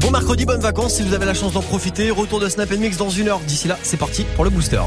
[0.00, 2.10] Bon mercredi, bonnes vacances si vous avez la chance d'en profiter.
[2.10, 3.40] Retour de Snap Mix dans une heure.
[3.40, 4.82] D'ici là, c'est parti pour le booster.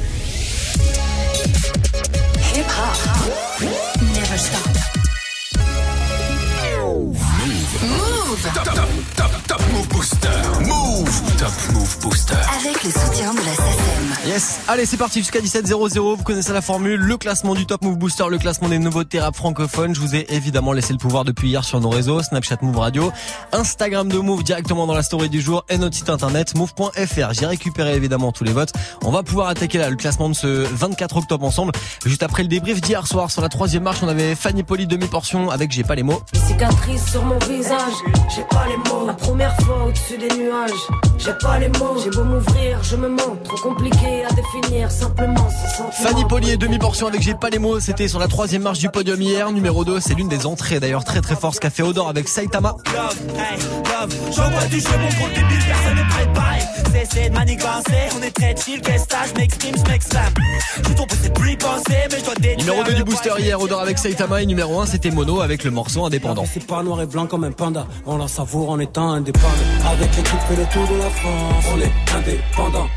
[11.11, 14.27] Avec le soutien de la SACEM.
[14.27, 17.97] Yes, allez c'est parti jusqu'à 17.00, vous connaissez la formule, le classement du Top Move
[17.97, 19.93] Booster, le classement des nouveautés rap francophones.
[19.93, 23.11] Je vous ai évidemment laissé le pouvoir depuis hier sur nos réseaux, Snapchat Move Radio,
[23.51, 27.33] Instagram de Move directement dans la story du jour et notre site internet move.fr.
[27.33, 28.71] J'ai récupéré évidemment tous les votes.
[29.03, 31.73] On va pouvoir attaquer là le classement de ce 24 octobre ensemble.
[32.05, 35.49] Juste après le débrief d'hier soir sur la troisième marche, on avait Fanny Poli demi-portion
[35.49, 36.21] avec J'ai pas les mots.
[36.33, 37.93] Les cicatrices sur mon visage,
[38.35, 39.07] j'ai pas les mots.
[39.07, 40.71] La première fois au-dessus des nuages,
[41.17, 41.97] j'ai pas les mots.
[42.03, 45.91] J'ai beau m'ouvrir, je me montre trop compliqué à définir simplement sentiment.
[45.91, 48.89] Fanny Poli et demi-portion avec J'ai pas les mots, c'était sur la troisième marche du
[48.89, 51.83] podium hier, numéro 2, c'est l'une des entrées d'ailleurs très très forte, ce qu'a fait
[51.83, 52.75] Odor avec Saitama.
[52.93, 56.59] Love, hey, love, j'envoie du jeu, mon gros débile, personne n'est préparé.
[56.91, 60.33] Cessez de manigancer, on est très chill, qu'est-ce que je m'exprime, je m'exclame.
[60.77, 63.31] Je tombe, c'est plus y penser, mais je dois détruire Numéro 2 le du booster
[63.39, 66.45] hier, Odor avec Saitama et numéro 1 c'était Mono avec le morceau indépendant.
[66.51, 67.85] C'est pas noir et blanc comme un panda.
[68.05, 69.47] On la savoure en étant indépendant.
[69.91, 71.65] Avec l'équipe fait le tour de la France.
[71.73, 72.87] On est indépendant.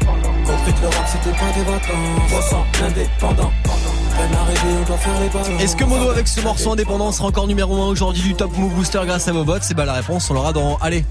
[0.47, 2.31] Compris que l'Europe c'était pas des vacances.
[2.31, 3.53] 300 indépendants.
[5.61, 8.73] Est-ce que Mono avec ce morceau indépendant sera encore numéro 1 aujourd'hui du Top Move
[8.75, 11.05] Booster grâce à vos votes C'est bah la réponse, on l'aura dans, allez,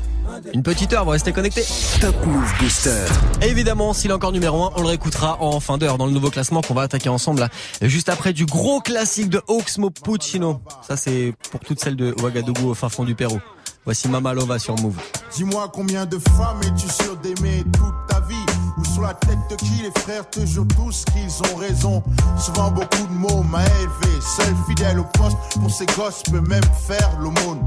[0.53, 1.65] une petite heure, vous restez connectés.
[1.99, 3.05] Top Move Booster.
[3.41, 6.13] Et évidemment, s'il est encore numéro 1, on le réécoutera en fin d'heure dans le
[6.13, 7.49] nouveau classement qu'on va attaquer ensemble là,
[7.81, 10.61] juste après du gros classique de Oxmo Puccino.
[10.87, 13.39] Ça c'est pour toutes celles de Ouagadougou au fin fond du Pérou.
[13.85, 14.95] Voici Mama Lova sur Move.
[15.35, 18.45] Dis-moi combien de femmes es-tu sûr d'aimer toute ta vie
[18.77, 22.01] Ou sur la tête de qui les frères te jurent tous qu'ils ont raison
[22.37, 24.21] Souvent beaucoup de mots m'a élevé.
[24.21, 27.59] Seul fidèle au poste pour ses gosses peut même faire l'aumône.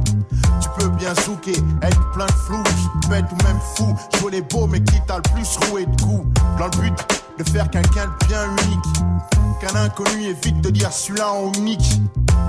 [0.63, 2.63] Tu peux bien zouker, être plein de flou
[3.11, 6.27] Bête ou même fou, jouer les beaux mais qui t'a le plus roué de coups
[6.59, 8.85] Dans le but de faire quelqu'un de bien unique.
[9.61, 12.01] Qu'un inconnu évite de dire celui-là en unique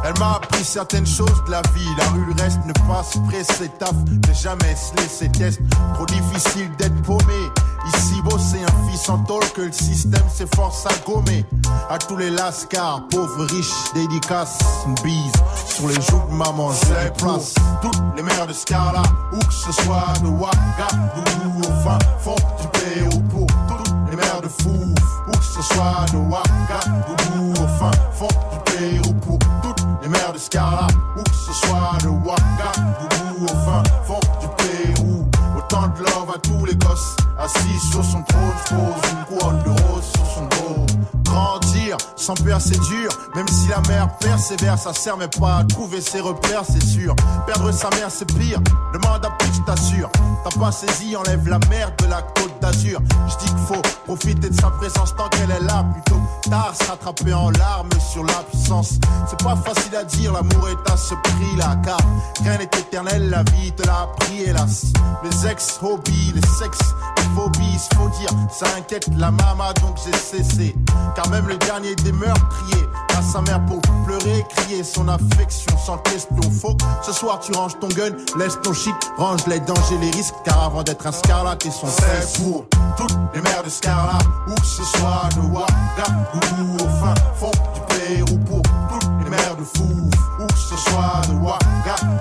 [0.03, 1.87] Elle m'a appris certaines choses de la vie.
[1.97, 3.93] La rue le reste ne pas se presser taf.
[3.93, 5.61] Ne jamais se laisser test
[5.93, 7.51] Trop difficile d'être paumé.
[7.95, 11.45] Ici bosser un fils en tôle que le système s'efforce à gommer.
[11.89, 15.31] À tous les lascars, pauvres, riches, dédicaces Une bise.
[15.69, 17.55] Sur les joues de maman, je les place.
[17.81, 22.67] Toutes les mères de Scarla, où que ce soit de Ouagadougou Au fin fond du
[22.79, 23.23] Pérou
[25.37, 30.37] que ce soit de Ouagadougou Au fin fond du Pérou pour toutes les mères de
[30.37, 30.87] Scarla
[31.17, 35.25] Où que ce soit de Ouagadougou Au fin fond du Pérou.
[35.57, 39.69] Autant de love à tous les gosses Assis sur son trône, pose une couronne de
[39.69, 40.85] rose sur son dos.
[41.23, 45.63] Grandir sans peur c'est dur Même si la mère persévère Ça sert mais pas à
[45.63, 47.15] trouver ses repères c'est sûr.
[47.45, 48.59] Perdre sa mère c'est pire
[48.93, 50.09] Demande à plus je t'assure.
[50.43, 54.50] T'as pas saisi enlève la merde de la côte d'Azur Je dis qu'il faut profiter
[54.50, 55.85] de sa présence tant qu'elle est là.
[55.94, 60.91] Plutôt tard se rattraper en larmes sur l'absence C'est pas facile à dire l'amour est
[60.91, 61.97] à ce prix là Car
[62.44, 64.85] rien n'est éternel la vie te l'a appris hélas.
[65.23, 68.29] Les ex-hobbies, les sexes, les phobies Faut dire.
[68.51, 70.75] Ça inquiète la mama donc j'ai cessé.
[71.16, 75.97] Car même le dernier des meurtriers à sa mère pour pleurer, crier son affection sans
[75.97, 76.28] question.
[76.38, 80.35] Que ce soir tu ranges ton gun, laisse ton shit, range les dangers, les risques.
[80.44, 82.56] Car avant d'être un scarlat, ils sont faits pour
[82.97, 84.19] toutes les mères de Scarlat.
[84.47, 89.63] Où ce soit de Ouagadougou au fin fond du Pérou pour toutes les mères de
[89.63, 90.13] Fouf.
[90.40, 92.16] Où ce soit de Ouagadougou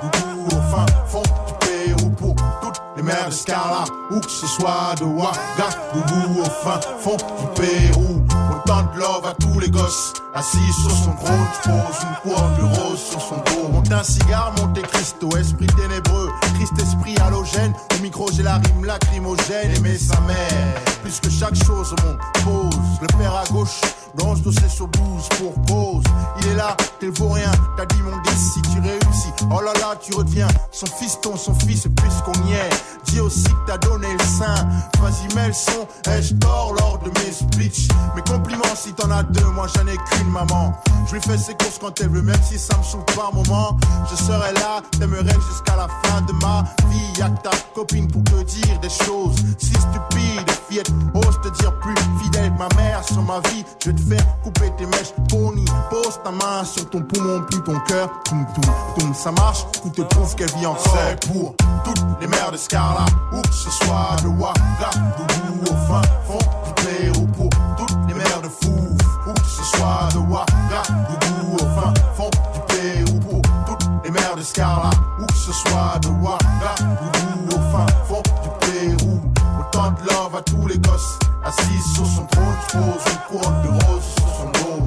[4.21, 8.25] Que ce soit de Ouagadougou au fin fond du Pérou.
[8.51, 10.15] Autant de love à tous les gosses.
[10.35, 13.69] Assis sur son trône, pose une couronne rose sur son dos.
[13.73, 17.73] Monte un cigare, monte Cristo, esprit ténébreux, Christ esprit halogène.
[17.97, 19.75] Au micro, j'ai la rime lacrymogène.
[19.77, 22.19] Aimer sa mère, plus que chaque chose monde.
[22.45, 23.81] Pose, le père à gauche,
[24.15, 26.05] blanche dossier sur blouse pour cause.
[26.41, 29.33] Il est là, t'es le rien, t'as dit mon dis si tu réussis.
[29.51, 32.71] Oh là là, tu redeviens son fiston, son fils, puisqu'on y est.
[33.07, 34.55] Dis aussi que t'as donné le sein.
[35.01, 37.89] Vas-y, mets le son, ai-je tort lors de mes speeches.
[38.15, 40.73] Mes compliments si t'en as deux, moi j'en ai qu'une maman.
[41.07, 43.77] Je lui fais ses courses quand elle veut, même si ça me saoule par moment.
[44.11, 47.19] Je serai là, t'aimerais jusqu'à la fin de ma vie.
[47.19, 50.51] Y'a que ta copine pour te dire des choses si stupides.
[50.69, 53.65] Fillette, ose te dire plus fidèle que ma mère sur ma vie.
[53.85, 55.65] Je vais te faire couper tes mèches, pony.
[55.91, 58.11] Pose ta main sur ton poumon, plus ton cœur.
[58.25, 59.65] Toum, toum, toum, ça marche.
[59.83, 61.55] Tout te prouve qu'elle vit en c'est pour
[61.85, 63.07] toutes les mères de Scarla.
[63.33, 68.43] Où que ce soit de Ouagadougou au fin fond du Pérou pour toutes les mères
[68.43, 69.07] de Fouf.
[69.27, 74.37] Où que ce soit de Ouagadougou au fin fond du Pérou pour toutes les mères
[74.37, 74.91] de Escala,
[75.21, 79.21] où que ce soit de Ouagadougou au fin fond du Pérou.
[79.61, 83.69] Autant de love à tous les gosses, assis sur son trône, pose une couronne de
[83.87, 84.87] rose sur son dos.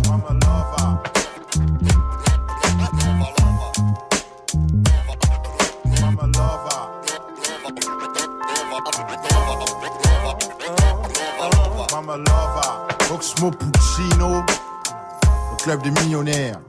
[12.09, 12.87] Mama lova.
[13.13, 16.59] Oxmo Puccino, au club des millionnaires.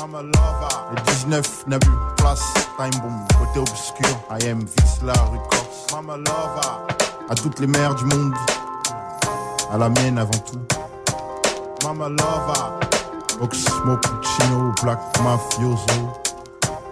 [0.00, 0.68] Mama lova.
[0.92, 2.54] Le 19 n'a plus place.
[2.78, 4.16] Time bomb, côté obscur.
[4.30, 5.92] I am Visla Records.
[5.92, 6.86] Mama lova.
[7.28, 8.34] À toutes les mères du monde.
[9.70, 10.62] À la mienne avant tout.
[11.84, 12.78] Mama lova.
[13.42, 16.08] Oxmo Puccino, Black Mafioso.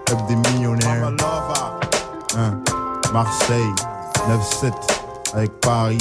[0.04, 1.10] Club des millionnaires.
[2.36, 2.60] Hein,
[3.10, 3.72] Marseille,
[4.28, 4.74] 9-7
[5.32, 5.96] avec Paris.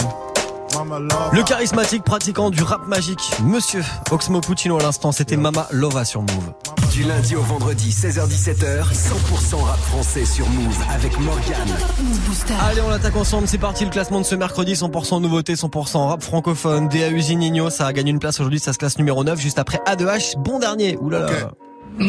[1.33, 6.21] Le charismatique pratiquant du rap magique, Monsieur Oxmo Puccino à l'instant, c'était Mama Lova sur
[6.21, 6.53] Move.
[6.91, 11.67] Du lundi au vendredi, 16h17h, 100% rap français sur Move avec Morgan.
[12.01, 12.45] Move.
[12.61, 13.47] Allez, on l'attaque ensemble.
[13.47, 14.73] C'est parti, le classement de ce mercredi.
[14.73, 16.87] 100% nouveauté, 100% rap francophone.
[16.87, 18.59] DA Usine Nino, ça a gagné une place aujourd'hui.
[18.59, 20.37] Ça se classe numéro 9, juste après A2H.
[20.37, 20.97] Bon dernier.
[21.01, 21.27] Oulala.
[21.27, 22.07] Ok.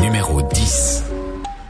[0.00, 1.04] Numéro 10.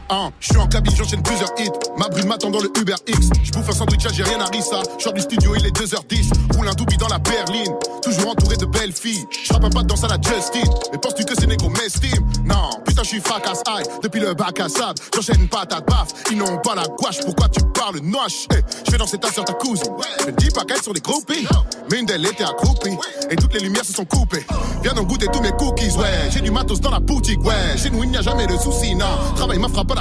[0.09, 1.71] Hein, je suis en cabine, j'enchaîne plusieurs hits.
[1.97, 3.29] Ma brune m'attend dans le Uber X.
[3.43, 4.81] Je bouffe un sandwich, j'ai rien à rissa.
[4.99, 6.55] Je du studio, il est 2h10.
[6.55, 7.73] Roule un doubi dans la berline.
[8.03, 9.25] Toujours entouré de belles filles.
[9.31, 10.69] Je un pas de danse à la Justin.
[10.91, 12.27] Mais penses-tu que ces négros m'estiment?
[12.43, 13.83] Non, putain, je suis fracasse aïe.
[14.03, 16.09] Depuis le bac à sable, j'enchaîne patate baf.
[16.29, 18.45] Ils n'ont pas la gouache, pourquoi tu parles noche?
[18.51, 19.91] Hey, Je vais danser ta soeur, ta cousine.
[20.27, 21.47] Ne dis pas qu'elles sont des groupies.
[21.89, 22.95] Mais une d'elles était accroupie.
[23.31, 24.45] Et toutes les lumières se sont coupées.
[24.83, 26.29] Viens donc goûter tous mes cookies, ouais.
[26.29, 27.77] J'ai du matos dans la boutique, ouais.
[27.77, 29.05] Chez nous, il n'y a jamais de soucis, non.
[29.35, 29.94] Travail ma frappe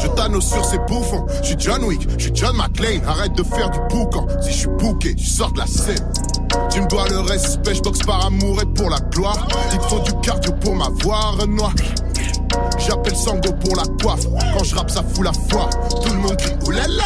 [0.00, 1.26] Je t'annonce sur ces bouffons.
[1.42, 3.02] Je suis John Wick, je suis John McClane.
[3.06, 4.26] Arrête de faire du boucan.
[4.40, 6.12] Si je suis bouqué, tu sors de la scène.
[6.70, 9.46] Tu me dois le respect, je boxe par amour et pour la gloire.
[9.72, 11.72] Il te faut du cardio pour m'avoir, Renoir.
[12.78, 14.26] J'appelle Sango pour la coiffe.
[14.56, 15.68] Quand je rappe, ça fout la foi.
[16.02, 16.54] Tout le monde crie.
[16.66, 17.04] Oulala,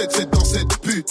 [0.00, 1.10] 7, 7 dans cette pute.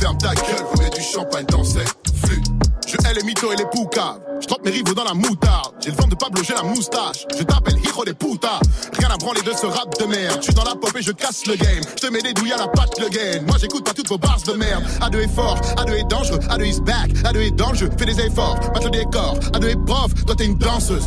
[0.00, 2.46] Ferme ta gueule, remets du champagne dans cette flûte.
[2.86, 4.20] Je hais les mythos et les poucaves.
[4.40, 5.74] Je trempe mes rivaux dans la moutarde.
[5.84, 7.26] J'ai le vent de Pablo, j'ai la moustache.
[7.38, 8.60] Je t'appelle Hiro des putas.
[8.98, 10.38] Rien à branler de ce rap de merde.
[10.38, 11.82] Je suis dans la pop et je casse le game.
[11.94, 13.42] Je te mets des douilles à la patte le gain.
[13.46, 14.82] Moi j'écoute pas toutes vos barres de merde.
[15.02, 17.90] A2 est fort, A2 est dangereux, A2 is back, A2 est dans le jeu.
[17.98, 19.38] Fais des efforts, match le décor.
[19.52, 21.04] A2 est prof, toi t'es une danseuse.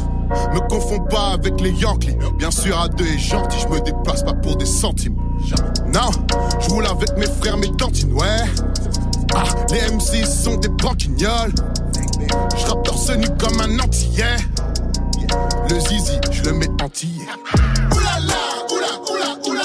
[0.53, 2.17] Me confonds pas avec les Yankees.
[2.38, 5.15] Bien sûr, A2 est gentil, je me déplace pas pour des centimes.
[5.94, 6.09] Non,
[6.59, 8.44] je roule avec mes frères, mes tantines, ouais.
[9.36, 11.53] Ah, les MC sont des branquignoles.
[12.57, 14.38] Je rappe torse nu comme un antillais.
[15.69, 17.09] Le zizi, je le mets entier.
[17.91, 18.36] Oulala,
[18.71, 19.58] oula, oula, oulala.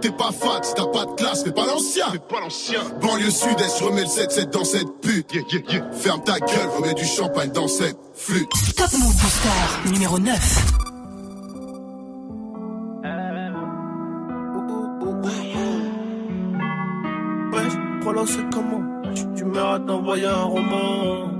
[0.00, 2.06] T'es pas fat, si t'as pas de classe, t'es pas l'ancien.
[2.12, 2.80] T'es pas l'ancien.
[3.00, 5.32] Banlieue sud-est, je remets le 7-7 dans cette pute.
[5.32, 5.92] Yeah, yeah, yeah.
[5.92, 8.48] Ferme ta gueule, remets du champagne dans cette flûte.
[8.76, 10.66] Top Move Booster, numéro 9.
[17.52, 18.80] Ouais, relancer comment
[19.14, 21.39] Tu, tu meurs à t'envoyer un roman.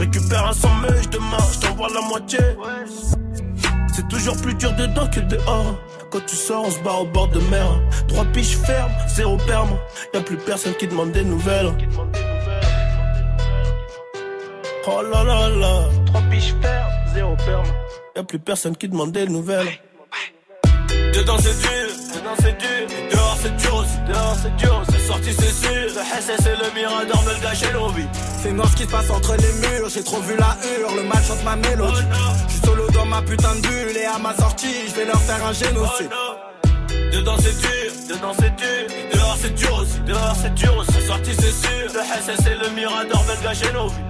[0.00, 2.38] je récupère un sans mèche demain, je t'envoie la moitié.
[3.94, 5.78] C'est toujours plus dur dedans que dehors.
[6.10, 7.80] Quand tu sors, on se barre au bord de mer.
[8.08, 9.78] Trois piches fermes, zéro perme.
[10.14, 11.72] Y'a plus personne qui demande des nouvelles.
[14.86, 15.82] Oh là là là.
[16.06, 17.66] Trois piches fermes, zéro perme.
[18.16, 19.68] Y'a plus personne qui demande des nouvelles.
[21.14, 22.96] Dedans c'est dur, dedans c'est dur.
[22.98, 24.82] Et dehors c'est dur aussi, dehors c'est dur.
[24.88, 24.89] C'est
[25.22, 25.70] c'est sûr.
[25.72, 27.22] Le SS et le Mirador
[27.74, 28.06] nos vies.
[28.42, 31.02] C'est noir ce qui se passe entre les murs, j'ai trop vu la hure, le
[31.02, 32.02] mal chante ma mélodie.
[32.46, 35.20] Je suis solo dans ma putain de bulle et à ma sortie, je vais leur
[35.20, 36.10] faire un génocide.
[37.12, 38.96] Dedans c'est dur, dedans c'est dur.
[39.12, 40.92] Et dehors c'est dur aussi, dehors c'est dur aussi.
[40.92, 41.92] C'est sorti c'est sûr.
[41.92, 44.09] Le SS et le Mirador veulent gâcher nos vies.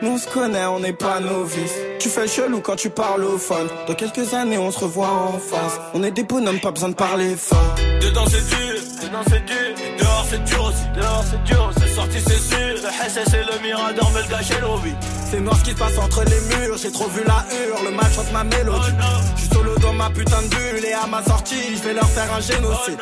[0.00, 1.74] Nous on se connaît, on n'est pas novices.
[1.98, 3.66] Tu fais chelou quand tu parles au phone.
[3.88, 5.80] Dans quelques années, on se revoit en face.
[5.92, 7.74] On est des bonhommes, pas besoin de parler fort.
[8.00, 9.96] Dedans c'est dur, dedans c'est dur.
[9.98, 11.70] Dehors c'est dur aussi, dehors c'est dur.
[11.80, 12.58] C'est sorti, c'est sûr.
[12.58, 14.94] Le SS et le Mirador me le gâcher nos vies.
[15.30, 16.76] C'est noir ce qui se passe entre les murs.
[16.78, 18.92] J'ai trop vu la hurle, le mal chante ma mélodie.
[19.34, 22.08] Je suis solo dans ma putain de bulle et à ma sortie, je vais leur
[22.08, 22.98] faire un génocide.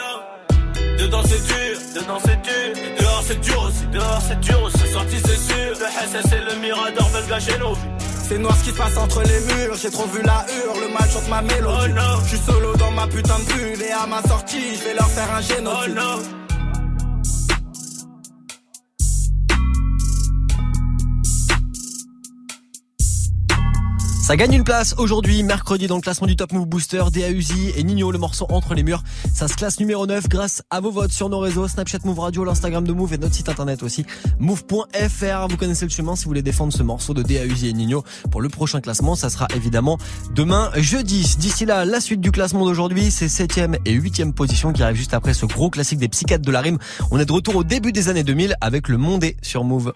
[0.98, 2.82] Dedans c'est dur, dedans c'est dur.
[2.98, 4.92] Dehors c'est dur aussi, dehors c'est dur aussi.
[4.92, 5.70] Sorti, c'est sûr.
[5.80, 7.80] Le SS et le Mirador le gâcher nos vies.
[8.28, 10.88] C'est noir ce qui se passe entre les murs, j'ai trop vu la hurle, le
[10.92, 11.94] mal chante ma mélodie.
[12.24, 15.08] Je suis solo dans ma putain de bulle et à ma sortie, je vais leur
[15.08, 16.45] faire un génocide.
[24.26, 27.84] Ça gagne une place aujourd'hui, mercredi, dans le classement du Top Move Booster, Uzi et
[27.84, 29.04] Nino, le morceau entre les murs.
[29.32, 32.44] Ça se classe numéro 9 grâce à vos votes sur nos réseaux, Snapchat Move Radio,
[32.44, 34.04] l'Instagram de Move et notre site internet aussi,
[34.40, 35.46] move.fr.
[35.48, 38.02] Vous connaissez le chemin si vous voulez défendre ce morceau de Uzi et Nino
[38.32, 39.14] pour le prochain classement.
[39.14, 39.96] Ça sera évidemment
[40.34, 41.36] demain, jeudi.
[41.38, 45.14] D'ici là, la suite du classement d'aujourd'hui, c'est 7ème et 8ème position qui arrive juste
[45.14, 46.78] après ce gros classique des psychiatres de la rime.
[47.12, 49.92] On est de retour au début des années 2000 avec le Mondé sur Move.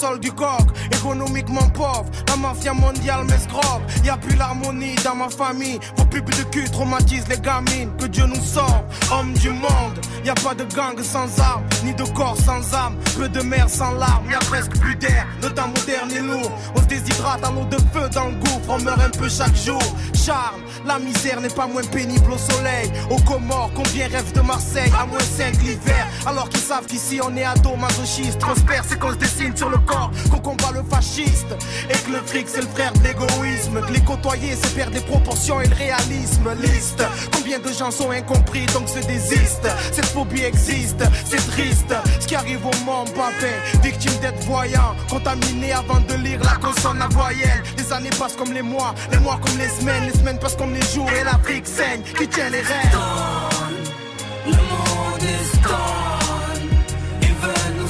[0.00, 0.59] Sol du coq,
[1.10, 6.30] économiquement pauvre, la mafia mondiale m'escroque, y a plus l'harmonie dans ma famille, vos pubs
[6.30, 10.54] de cul traumatisent les gamines, que Dieu nous sauve, homme du monde, y a pas
[10.54, 14.34] de gang sans armes, ni de corps sans âme, peu de mer sans larmes, y
[14.34, 17.76] a presque plus d'air, le temps moderne est lourd, on se déshydrate à l'eau de
[17.92, 19.82] feu dans le gouffre, on meurt un peu chaque jour,
[20.14, 24.92] charme, la misère n'est pas moins pénible au soleil, aux Comores, combien rêvent de Marseille,
[24.98, 29.10] à moins 5 l'hiver, alors qu'ils savent qu'ici on est ado masochiste, prospère c'est qu'on
[29.10, 32.92] se dessine sur le corps, qu'on combat le et que le fric c'est le frère
[32.92, 37.02] de l'égoïsme, que les côtoyer c'est perdre des proportions et le réalisme, liste,
[37.32, 42.34] combien de gens sont incompris donc se désistent, cette phobie existe, c'est triste, ce qui
[42.34, 47.62] arrive au monde papin, victime d'être voyant, contaminé avant de lire la consonne à voyelle,
[47.78, 50.74] les années passent comme les mois, les mois comme les semaines, les semaines passent comme
[50.74, 52.90] les jours et l'Afrique saigne, qui tient les rênes?
[54.46, 56.00] Le monde est stone.
[57.76, 57.86] Nous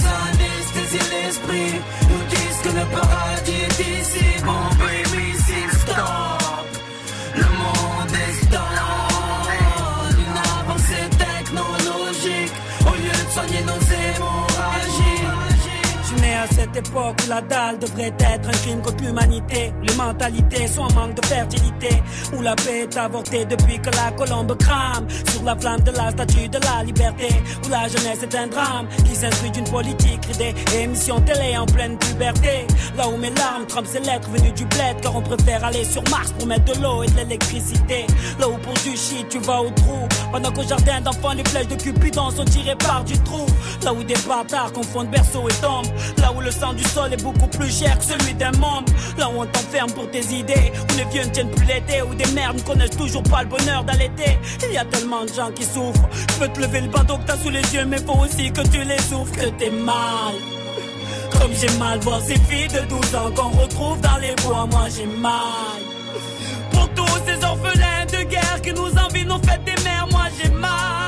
[1.10, 1.99] l'esprit.
[2.80, 3.49] Nous disent que le paradis
[16.72, 19.72] cette où la dalle devrait être un crime contre l'humanité.
[19.82, 22.02] Les mentalités sont en manque de fertilité.
[22.36, 25.06] Où la paix est avortée depuis que la colombe crame.
[25.30, 27.28] Sur la flamme de la statue de la liberté.
[27.64, 30.54] Où la jeunesse est un drame qui s'instruit d'une politique ridée.
[30.76, 32.66] Émissions télé en pleine puberté.
[32.96, 35.00] Là où mes larmes trempent ces lettres venues du bled.
[35.02, 38.06] Car on préfère aller sur Mars pour mettre de l'eau et de l'électricité.
[38.38, 38.90] Là où pour du
[39.28, 40.08] tu vas au trou.
[40.32, 43.46] Pendant qu'au jardin d'enfants les flèches de Cupidon sont tirées par du trou.
[43.82, 45.86] Là où des bâtards confondent berceau et tombe.
[46.18, 48.92] Là où le sang du sol est beaucoup plus cher que celui d'un membre.
[49.18, 50.72] Là où on t'enferme pour tes idées.
[50.90, 52.02] Où les vieux ne tiennent plus l'été.
[52.02, 54.38] Où des mères ne connaissent toujours pas le bonheur d'allaiter.
[54.66, 56.08] Il y a tellement de gens qui souffrent.
[56.12, 57.86] Je peux te lever le bateau que t'as sous les yeux.
[57.86, 59.32] Mais faut aussi que tu les souffres.
[59.32, 60.34] Que t'es mal.
[61.38, 64.66] Comme j'ai mal voir ces filles de 12 ans qu'on retrouve dans les bois.
[64.70, 65.80] Moi j'ai mal.
[66.72, 70.06] Pour tous ces orphelins de guerre qui nous envient nos fêtes des mères.
[70.10, 70.99] Moi j'ai mal.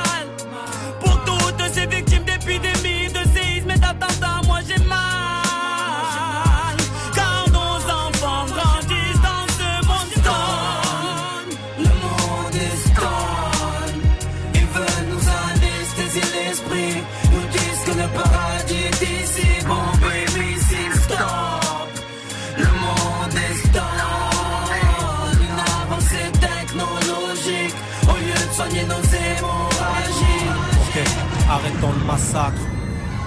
[31.73, 32.61] Arrêtons le massacre.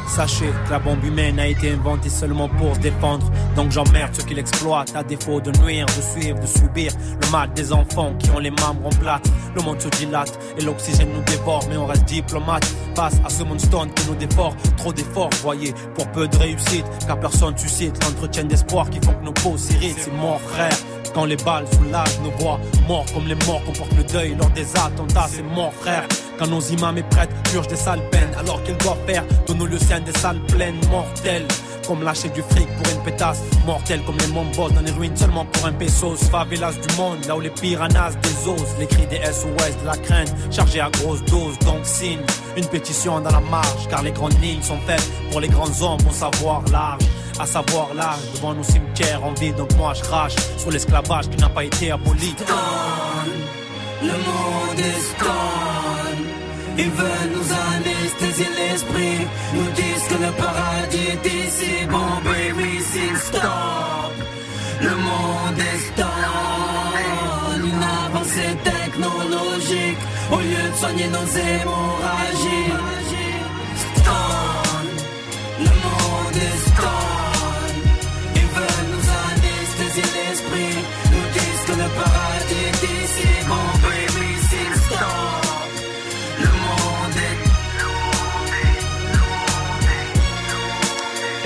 [0.08, 3.28] Sachez que la bombe humaine a été inventée seulement pour se défendre.
[3.56, 7.52] Donc j'emmerde ceux qui l'exploitent à défaut de nuire, de suivre, de subir le mal
[7.54, 9.28] des enfants qui ont les membres en plate.
[9.56, 13.42] Le monde se dilate et l'oxygène nous dévore, mais on reste diplomate face à ce
[13.58, 14.54] stone qui nous dévore.
[14.76, 19.24] Trop d'efforts, voyez, pour peu de réussite, car personne suscite l'entretien d'espoir qui font que
[19.24, 19.98] nos peaux s'irritent.
[19.98, 20.76] C'est mort, frère.
[21.14, 24.66] Quand les balles soulagent nos voix, morts comme les morts comportent le deuil lors des
[24.76, 26.06] attentats, c'est mort, frère.
[26.38, 29.66] Quand nos imams et prêtres purgent des sales peines, alors qu'ils doivent faire de nos
[29.66, 31.46] lieux des salles pleines, mortelles.
[31.86, 35.46] Comme lâcher du fric pour une pétasse, mortelle comme les mombos dans les ruines seulement
[35.46, 36.16] pour un pesos.
[36.30, 39.96] Favelas du monde, là où les piranhas des os, les cris des SOS, de la
[39.96, 41.56] crainte, chargés à grosse dose.
[41.60, 42.20] Donc signe
[42.56, 46.00] une pétition dans la marge, car les grandes lignes sont faites pour les grands hommes
[46.08, 47.02] au savoir large
[47.38, 49.52] à savoir l'âge devant nos cimetières en vie.
[49.52, 52.34] Donc moi je crache sur l'esclavage qui n'a pas été aboli.
[54.02, 55.85] le monde est.
[56.78, 61.86] Ils veulent nous anesthésier l'esprit, nous disent que le paradis est ici.
[61.90, 62.80] Bon baby,
[63.28, 64.12] stop.
[64.82, 67.64] Le monde est stone.
[67.64, 72.72] Une avancée technologique au lieu de soigner nos hémorragies.
[73.94, 74.96] Stone.
[75.60, 77.84] Le monde est stone.
[78.34, 80.76] Ils veulent nous anesthésier l'esprit,
[81.12, 83.32] nous disent que le paradis est ici.
[83.48, 83.75] Bon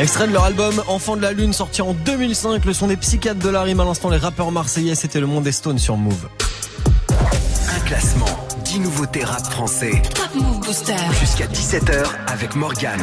[0.01, 3.39] Extrait de leur album Enfant de la Lune sorti en 2005, le son des psychiatres
[3.39, 6.27] de la rime à l'instant les rappeurs marseillais, c'était le monde des Stones sur Move.
[7.77, 8.25] Un classement,
[8.65, 10.01] 10 nouveautés rap français.
[10.15, 10.97] Top Move Booster.
[11.21, 13.03] Jusqu'à 17h avec Morgane.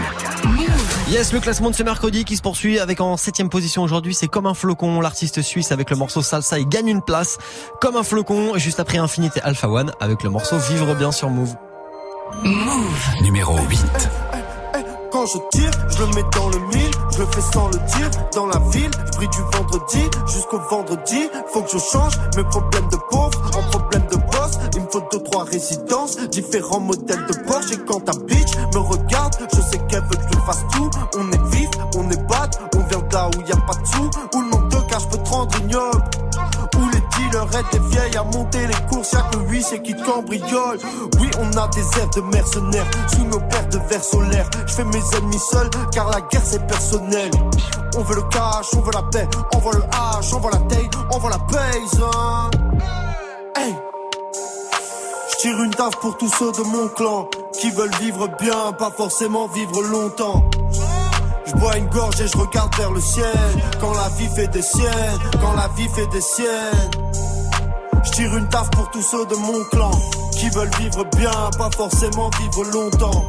[1.08, 4.27] Yes, le classement de ce mercredi qui se poursuit avec en septième position aujourd'hui, c'est
[4.27, 7.38] Comme un flocon, l'artiste suisse avec le morceau Salsa, il gagne une place.
[7.80, 11.54] Comme un flocon, juste après Infinité Alpha One avec le morceau Vivre bien sur Move.
[12.44, 13.22] Move.
[13.22, 13.86] Numéro 8.
[15.18, 18.12] Quand je tire, je le mets dans le mille, je le fais sans le dire.
[18.36, 21.28] Dans la ville, je brille du vendredi jusqu'au vendredi.
[21.52, 24.60] Faut que je change mes problèmes de pauvre en problèmes de boss.
[24.76, 27.72] Il me faut deux, trois résidences, différents modèles de Porsche.
[27.72, 30.89] Et quand ta bitch me regarde, je sais qu'elle veut que je fasse tout.
[31.18, 33.88] On est vif, on est bad, on vient de là où y a pas de
[33.88, 34.12] sous.
[34.36, 36.27] Où le manque de cash peut te rendre ignoble.
[37.30, 40.78] Dealers étaient vieilles à monter les courses, y'a que le huissier qui cambriole.
[41.20, 44.50] Oui, on a des airs de mercenaires sous nos paires de verres solaires.
[44.66, 47.32] Je fais mes ennemis seuls car la guerre c'est personnel.
[47.98, 50.60] On veut le cash, on veut la paix, on veut le hache, on veut la
[50.60, 52.02] taille, on veut la base.
[52.02, 52.50] Hein.
[53.56, 53.76] Hey.
[55.32, 57.28] Je tire une taf pour tous ceux de mon clan
[57.60, 60.44] qui veulent vivre bien, pas forcément vivre longtemps.
[61.46, 63.26] Je bois une gorge et je regarde vers le ciel.
[63.80, 66.97] Quand la vie fait des siennes, quand la vie fait des siennes.
[68.08, 69.91] Je tire une taf pour tous ceux de mon clan
[70.32, 73.26] qui veulent vivre bien, pas forcément vivre longtemps.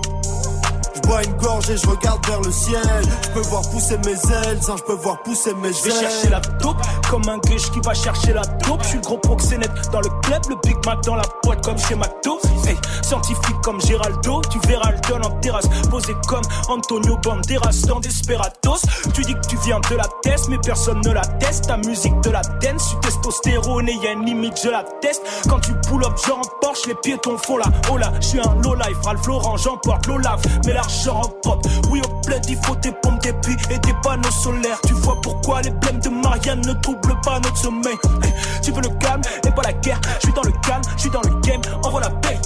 [0.95, 3.03] Je bois une gorge et je regarde vers le ciel.
[3.25, 5.75] Je peux voir pousser mes ailes, sans je peux voir pousser mes ailes.
[5.75, 6.77] Je vais chercher la taupe,
[7.11, 8.83] comme un guiche qui va chercher la taupe.
[8.83, 11.79] Je suis le gros proxénète dans le club, le Big Mac dans la boîte comme
[11.79, 12.39] chez McDo.
[12.67, 12.77] Hey,
[13.09, 15.67] scientifique comme Géraldo, tu verras le don en terrasse.
[15.91, 18.83] Posé comme Antonio Banderas dans Desperados.
[19.15, 21.67] Tu dis que tu viens de la test, mais personne ne la teste.
[21.67, 25.23] Ta musique de la dance, tu testostérone et y a une limite, je la teste.
[25.49, 28.13] Quand tu pull up, genre en Porsche, les piétons font la hola.
[28.21, 30.43] Je suis un low life, Ralph Lauren, j'emporte l'Olaf.
[30.67, 33.95] Mais l'argent en pop, oui au plaid, il faut des pompes, des puits et des
[34.03, 34.81] panneaux solaires.
[34.87, 37.97] Tu vois pourquoi les blèmes de Marianne ne troublent pas notre sommeil.
[38.63, 40.01] Tu veux le calme et pas la guerre.
[40.21, 42.39] Je suis dans le calme, je suis dans le game, envoie la paix.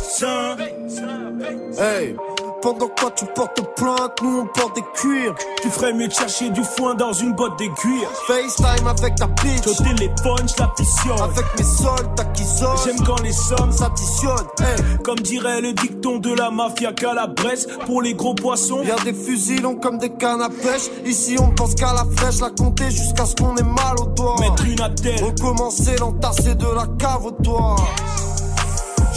[1.78, 2.14] Hey,
[2.60, 5.34] pendant que tu portes plainte, nous on porte des cuirs.
[5.62, 8.06] Tu ferais mieux de chercher du foin dans une botte d'aiguille.
[8.26, 9.66] FaceTime avec ta bitch.
[9.66, 11.22] Au téléphone, je l'additionne.
[11.22, 12.76] Avec mes soldats qui sonnent.
[12.84, 14.48] J'aime quand les sommes s'additionnent.
[14.60, 14.98] Hey.
[15.02, 18.82] Comme dirait le dicton de la mafia Calabrese, pour les gros poissons.
[18.82, 20.90] Y'a des fusils longs comme des cannes à pêche.
[21.06, 24.36] Ici on pense qu'à la flèche, la compter jusqu'à ce qu'on ait mal au doigt.
[24.40, 25.24] Mettre une attelle.
[25.24, 27.76] Recommencer, l'entasser de la cave au.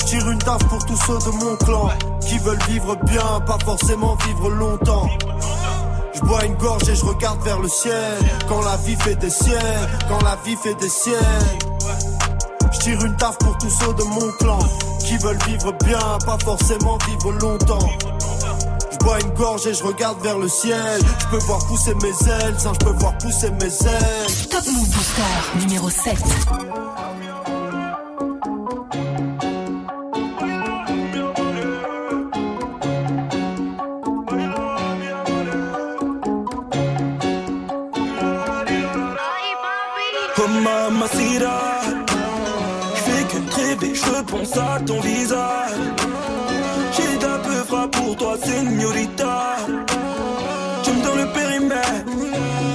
[0.06, 1.90] Je tire une taf pour tous ceux de mon clan
[2.22, 5.10] qui veulent vivre bien, pas forcément vivre longtemps.
[6.14, 8.14] Je bois une gorge et je regarde vers le ciel.
[8.48, 11.18] Quand la vie fait des siennes, quand la vie fait des siennes.
[12.72, 14.60] Je tire une taf pour tous ceux de mon clan
[15.00, 17.90] qui veulent vivre bien, pas forcément vivre longtemps.
[18.92, 21.02] Je bois une gorge et je regarde vers le ciel.
[21.20, 24.50] Je peux voir pousser mes ailes, sans je peux voir pousser mes ailes.
[24.52, 26.16] Top Move Booster numéro 7.
[44.56, 45.72] Ton visage
[46.94, 49.58] J'ai d'un peu frappe pour toi, señorita.
[50.82, 52.06] Tu me donnes le périmètre,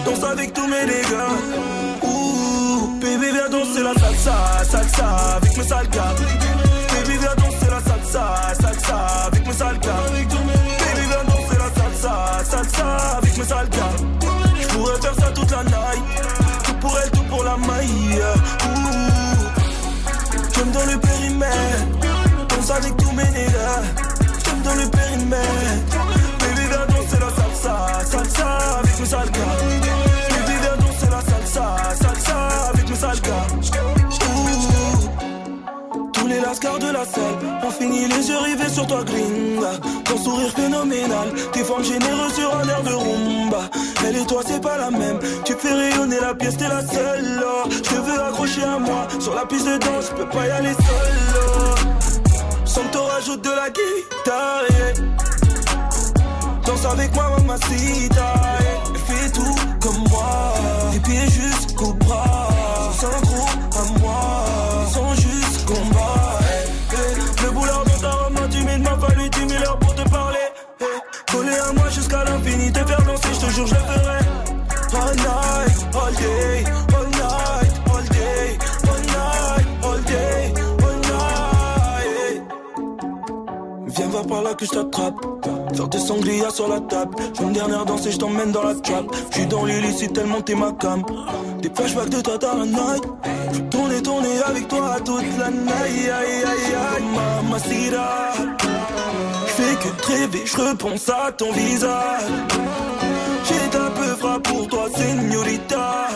[0.05, 2.03] danse avec tous mes dégâts.
[2.03, 6.15] Ouh, baby, viens danser la salsa, salsa avec mes sales gars.
[6.93, 10.05] Baby, viens danser la salsa, salsa avec mes sales gars.
[10.11, 13.97] Baby, viens danser la salsa, salsa avec mes sales gars.
[14.61, 16.05] Je pourrais faire ça toute la night,
[16.63, 18.21] tout pour elle, tout pour la maille.
[18.67, 19.20] Ouh,
[20.61, 21.87] tu me donnes le périmètre,
[22.49, 23.83] danse avec tous mes nègres.
[24.45, 25.90] Tu me donnes le périmètre,
[36.51, 39.79] Lascars de la selle ont fini les yeux rivés sur toi, gringa.
[40.05, 43.71] Ton sourire phénoménal, tes formes généreuses sur un air de rumba.
[44.05, 45.21] Elle et toi, c'est pas la même.
[45.45, 47.41] Tu fais rayonner la pièce, t'es la seule.
[47.71, 49.07] Je veux accrocher à moi.
[49.21, 52.19] Sur la piste de danse, je peux pas y aller seul.
[52.65, 54.65] Sans que t'en rajoutes de la guitare.
[56.67, 58.35] Danse avec moi, mamacita.
[71.51, 71.69] Eh.
[71.69, 74.21] À moi jusqu'à l'infini, te faire danser, je te jure, je le ferai.
[74.93, 76.65] All night, all day,
[76.97, 78.59] all night, all day,
[78.89, 82.43] all night, all day, all night.
[83.87, 85.15] Viens voir par là que je t'attrape.
[85.75, 87.15] Faire des sangliers sur la table.
[87.37, 89.05] Je une dernière danse et je t'emmène dans la trap.
[89.31, 91.03] Je suis dans l'illicite tellement t'es ma cam.
[91.63, 93.05] Des flashbacks de toi dans la night.
[93.71, 95.71] Tourner, tourner avec toi toute la night.
[95.85, 98.33] Aïe, aïe, aïe, mamacita.
[99.61, 102.23] Fais que te rêver, je repense à ton visage.
[103.45, 106.09] J'ai un peu pour toi, señorita.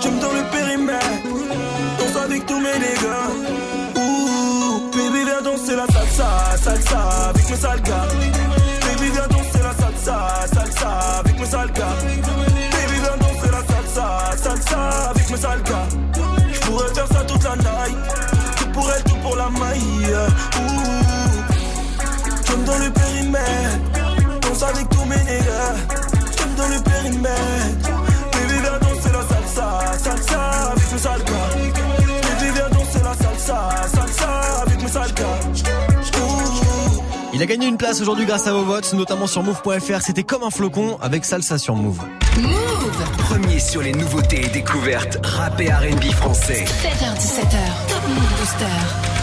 [0.00, 1.06] Tu me donnes le périmètre.
[1.98, 3.30] Danse avec tous mes dégâts.
[3.96, 6.28] Ouh, baby, viens danser la salsa,
[6.64, 8.08] salsa avec mes sales gars.
[8.80, 10.16] Baby, viens danser la salsa,
[10.52, 11.96] salsa avec mes sales gars.
[12.72, 15.88] Baby, viens danser la salsa, salsa avec mes sales gars.
[16.52, 17.96] Je pourrais faire ça toute la night.
[18.56, 20.16] Tout pour elle, tout pour la maille.
[20.58, 21.05] Ouh,
[22.76, 24.40] donnes le périmètre.
[24.40, 25.76] Danse avec tous mes nègres.
[26.36, 27.90] Tu me donnes le périmètre.
[28.32, 30.40] Baby, viens danser la salsa, salsa
[30.72, 31.48] avec mes sales gars.
[32.22, 35.24] Baby, viens danser la salsa, salsa avec gars.
[36.20, 37.02] Ouh.
[37.34, 40.00] Il a gagné une place aujourd'hui grâce à vos votes, notamment sur move.fr.
[40.00, 42.00] C'était comme un flocon avec salsa sur Move.
[43.18, 46.64] Premier sur les nouveautés et découvertes rap et R&B français.
[46.64, 49.15] 7h17h, Top Move Booster.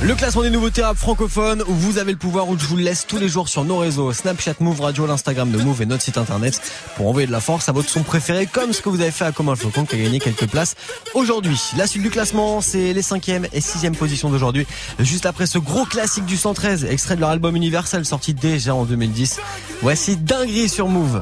[0.00, 3.04] Le classement des nouveautés rap francophones où vous avez le pouvoir où je vous laisse
[3.04, 6.18] tous les jours sur nos réseaux Snapchat, Move Radio, l'Instagram de Move et notre site
[6.18, 6.62] internet
[6.96, 9.24] pour envoyer de la force à votre son préféré comme ce que vous avez fait
[9.24, 10.76] à Comme un qui a gagné quelques places
[11.14, 11.60] aujourd'hui.
[11.76, 14.68] La suite du classement, c'est les 5e et 6e positions d'aujourd'hui.
[15.00, 18.84] Juste après ce gros classique du 113, extrait de leur album Universal sorti déjà en
[18.84, 19.40] 2010.
[19.82, 21.20] Voici Dinguerie sur Move.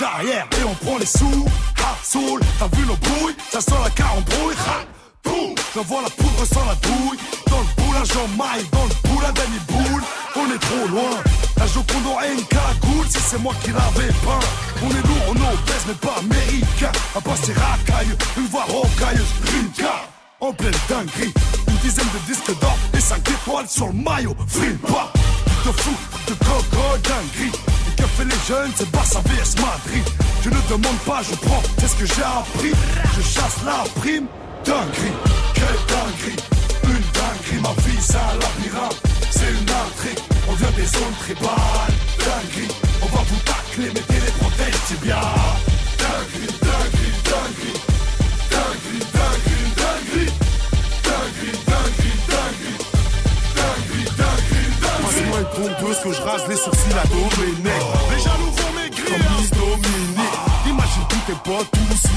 [0.00, 1.46] Et on prend les sous,
[1.78, 4.84] ha, soul, t'as vu nos brouilles, ça sent la carambrouille, ha,
[5.24, 7.18] boum, j'envoie la poudre sans la douille,
[7.50, 10.02] dans le boulage en maille, dans le boulin Danny Boule,
[10.36, 11.16] on est trop loin,
[11.56, 14.46] la Joconde aurait une cagoule si c'est moi qui l'avais peint,
[14.82, 20.04] on est lourd, on obèse mais pas américain, à passer racailleux, une voix rocailleuse, Rinka,
[20.40, 21.34] en pleine dinguerie,
[21.66, 24.77] une dizaine de disques d'or et 5 étoiles sur le maillot, free
[30.68, 32.72] demande pas, je prends, c'est ce que j'ai appris.
[33.16, 34.26] Je chasse la prime,
[34.64, 35.14] dinguerie,
[35.54, 36.36] quelle dinguerie,
[36.84, 39.00] une dinguerie, ma vie c'est un labyrinthe,
[39.30, 42.68] c'est une intrigue, on vient des zones tribales, dinguerie,
[43.02, 45.20] on va vous tacler, mettez les protèges tibia.
[45.98, 47.78] Dinguerie, dinguerie, dinguerie,
[48.50, 50.30] dinguerie, dinguerie, dinguerie, dinguerie,
[51.08, 52.28] dinguerie, dinguerie,
[53.56, 55.02] dinguerie, dinguerie, dinguerie.
[55.02, 57.38] Passe-moi une pompeuse que je rase les sourcils à Domenech.
[57.48, 57.77] Les
[61.48, 62.08] Tous.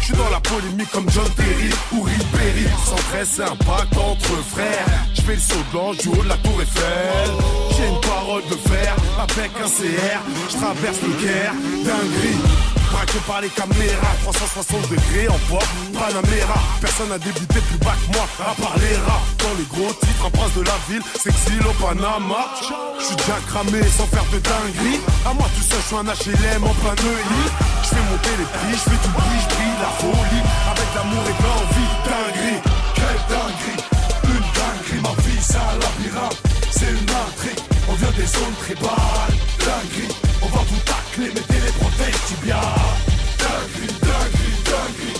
[0.00, 2.68] Je suis dans la polémique comme John Terry ou Ribéry.
[2.84, 4.86] Sans très sympa entre frères.
[5.14, 7.30] Je fais le saut blanc du haut de la tour Eiffel.
[8.30, 10.20] bol de fer avec un CR.
[10.48, 12.79] Je traverse le Caire, dinguerie.
[12.90, 16.58] Braqué par les caméras, 360 degrés en pop, Panamera.
[16.80, 19.22] Personne n'a débuté plus bas que moi, à part les rats.
[19.38, 22.50] Dans les gros titres, un prince de la ville, s'exile au Panama.
[22.98, 25.00] Je suis déjà cramé sans faire de dinguerie.
[25.24, 27.44] À moi tout seul, je suis un HLM en plein œil.
[27.82, 30.44] Je fais monter les prix, je fais du bruit, je la folie.
[30.70, 32.60] Avec l'amour et l'envie, dinguerie.
[32.94, 33.80] Quelle dinguerie,
[34.24, 36.49] une dinguerie, ma vie, un labyrinthe.
[38.20, 39.34] Des zones tribales.
[39.58, 42.60] Dinguerie, on va vous tacler, mettez les.
[43.38, 44.60] Dinguerie, dinguerie, dinguerie.
[44.64, 45.19] Dinguerie,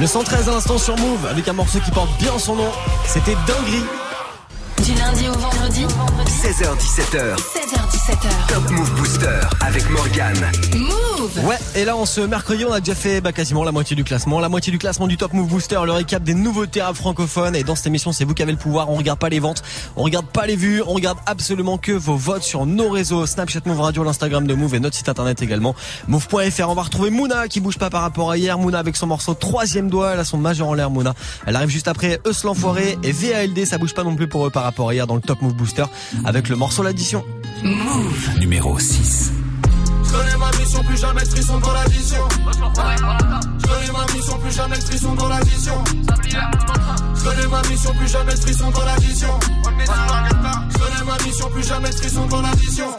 [0.00, 2.70] Le 113 à l'instant sur Move avec un morceau qui porte bien son nom.
[3.06, 3.84] C'était Dinguerie.
[4.82, 5.84] Du lundi au vendredi
[6.26, 7.36] 16h17h.
[7.36, 8.46] 16h17h.
[8.48, 10.34] Top Move Booster avec Morgan.
[10.74, 13.94] Move Ouais, et là, en ce mercredi, on a déjà fait bah, quasiment la moitié
[13.94, 14.40] du classement.
[14.40, 17.54] La moitié du classement du Top Move Booster, le récap des nouveautés rap francophones.
[17.54, 18.88] Et dans cette émission, c'est vous qui avez le pouvoir.
[18.88, 19.62] On regarde pas les ventes,
[19.96, 23.26] on regarde pas les vues, on regarde absolument que vos votes sur nos réseaux.
[23.26, 25.74] Snapchat Move Radio, l'Instagram de Move et notre site internet également.
[26.08, 26.68] Move.fr.
[26.68, 28.58] On va retrouver Mouna qui bouge pas par rapport à hier.
[28.58, 30.12] Mouna avec son morceau troisième doigt.
[30.14, 31.14] Elle a son majeur en l'air, Mouna.
[31.46, 33.66] Elle arrive juste après Eus l'enfoiré et VALD.
[33.66, 35.54] Ça bouge pas non plus pour eux par rapport à hier dans le Top Move
[35.54, 35.84] Booster
[36.24, 37.24] avec le morceau l'addition.
[37.62, 39.32] Move Numéro 6.
[40.60, 42.28] Mission, plus jamais frisson dans l'addition.
[42.38, 45.84] Je connais ma mission, plus jamais frisson dans l'addition.
[47.14, 49.40] Je connais ma mission, plus jamais frisson dans l'addition.
[49.40, 52.96] Je connais ma mission, plus jamais frisson dans l'addition.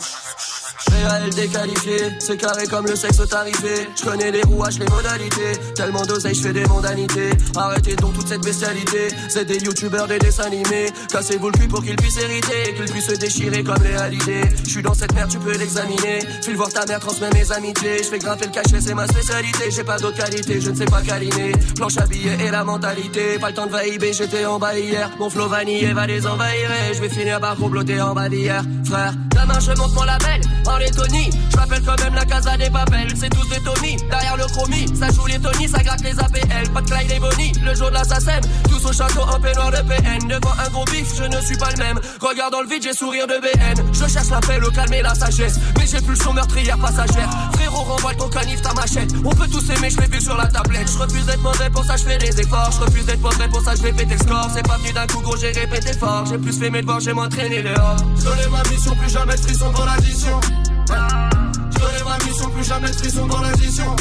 [0.91, 3.88] VALD qualifié, c'est carré comme le sexe tarifé.
[3.95, 5.54] Je connais les rouages, les modalités.
[5.75, 7.30] Tellement d'oseille, je fais des mondanités.
[7.56, 9.08] Arrêtez donc toute cette bestialité.
[9.30, 10.88] C'est des youtubeurs, des dessins animés.
[11.12, 12.73] Cassez-vous le cul pour qu'ils puissent hériter.
[12.75, 14.43] Qu'ils puissent se déchirer comme les halidés.
[14.63, 16.19] Je suis dans cette merde, tu peux l'examiner.
[16.41, 17.97] File voir ta mère, transmets mes amitiés.
[17.99, 19.71] Je fais grimper le cachet, c'est ma spécialité.
[19.71, 21.54] J'ai pas d'autre qualité, je ne sais pas câliner.
[21.75, 23.39] Planche à billets et la mentalité.
[23.39, 25.10] Pas le temps de vaïber, j'étais en bas hier.
[25.19, 26.69] Mon flow vanillé va les envahir.
[26.93, 28.63] Je vais finir par comploter en bas d'hier.
[28.86, 30.41] Frère, demain je monte mon label.
[30.82, 33.13] Lettonie, je m'appelle quand même la casa des papels.
[33.15, 34.88] C'est tous des Tony, derrière le chromie.
[34.98, 36.70] Ça joue les Tony, ça gratte les APL.
[36.74, 38.39] Pas de Clyde et Bonnie, le jour de l'assassin.
[38.67, 40.28] Tous au château en peignoir de PN.
[40.28, 42.00] Devant un gros bif, je ne suis pas le même.
[42.20, 43.94] Regarde dans le vide, j'ai sourire de BN.
[43.94, 45.60] Je cherche la paix, le calme et la sagesse.
[45.78, 47.30] Mais j'ai plus son meurtrière passagère.
[47.54, 49.12] Frérot, renvoie ton canif, ta machette.
[49.24, 50.89] On peut tous aimer, je l'ai vu sur la tablette.
[50.91, 52.72] Je refuse d'être mauvais, pour ça je fais des efforts.
[52.72, 54.50] Je refuse d'être mauvais, pour ça je vais péter le score.
[54.54, 56.26] C'est pas venu d'un coup, gros, j'ai répété fort.
[56.26, 57.98] J'ai plus fait mes devoirs, j'ai m'entraîné dehors.
[58.17, 60.39] Je ma mission, plus jamais de frisson dans l'addition.
[60.88, 63.95] Je connais ma mission, plus jamais de frisson dans l'addition.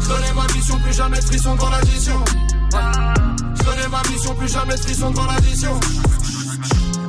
[0.00, 2.24] Je connais ma mission, plus jamais de frisson dans l'addition.
[3.56, 5.80] Je connais ma mission, plus jamais de frisson dans l'addition.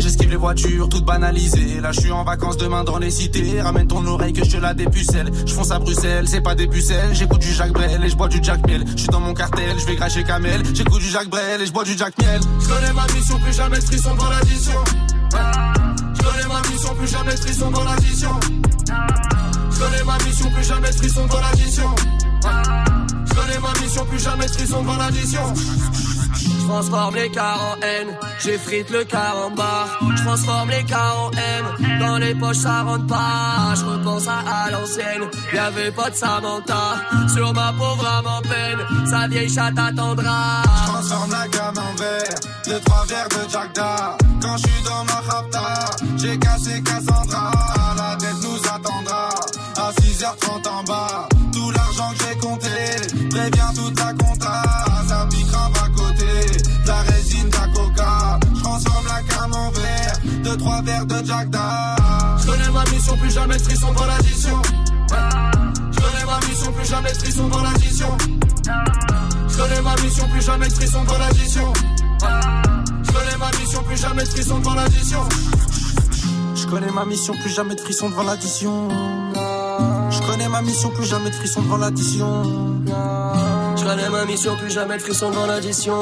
[0.00, 1.80] J'esquive les voitures toutes banalisées.
[1.80, 3.60] Là, je suis en vacances demain dans les cités.
[3.60, 5.30] Ramène ton oreille que je te la dépucelle.
[5.46, 7.14] Je fonce à Bruxelles, c'est pas des pucelles.
[7.14, 8.84] J'écoute du Jacques Brel et je bois du Jack Miel.
[8.94, 10.62] Je suis dans mon cartel, je vais cracher Kamel.
[10.74, 12.40] J'écoute du Jacques Brel et je bois du Jack Miel.
[12.60, 14.84] Je connais ma mission, plus jamais de frisson dans l'addition.
[16.14, 18.30] Je connais ma mission, plus jamais de frisson dans l'addition.
[19.70, 21.94] Je connais ma mission, plus jamais de frisson dans l'addition.
[22.42, 25.54] Je connais ma mission, plus jamais de frisson dans l'addition.
[26.66, 28.08] Je transforme les cars en haine,
[28.40, 30.00] j'effrite le car en barre.
[30.16, 33.72] Je transforme les cars en haine, dans les poches ça rentre pas.
[33.76, 36.96] Je repense à, à l'ancienne, y'avait pas de Samantha.
[37.32, 40.62] Sur ma pauvre âme en peine, sa vieille chatte attendra.
[40.64, 43.72] Je transforme la gamme en verre, deux trois verres de Jack.
[44.42, 45.84] Quand je suis dans ma rapta,
[46.16, 47.75] j'ai cassé Cassandra.
[60.66, 61.48] Trois verres de Jack.
[62.40, 64.62] Je connais ma mission, plus jamais de frisson dans l'addition.
[65.92, 68.08] Je connais ma mission, plus jamais de frisson dans l'addition.
[69.48, 71.72] Je connais ma mission, plus jamais de frisson dans l'addition.
[73.04, 75.22] Je connais ma mission, plus jamais de frisson dans l'addition.
[76.56, 78.88] Je connais ma mission, plus jamais de frisson devant l'addition.
[80.10, 82.42] Je connais ma mission, plus jamais de frisson devant l'addition.
[83.86, 86.00] Connais ma mission, plus jamais de frisson devant l'addition.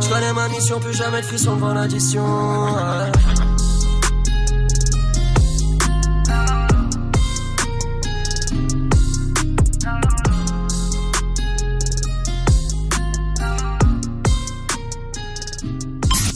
[0.00, 2.24] Je connais ma mission, plus jamais de frisson devant l'addition.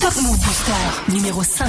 [0.01, 1.67] Top Move Booster numéro 5.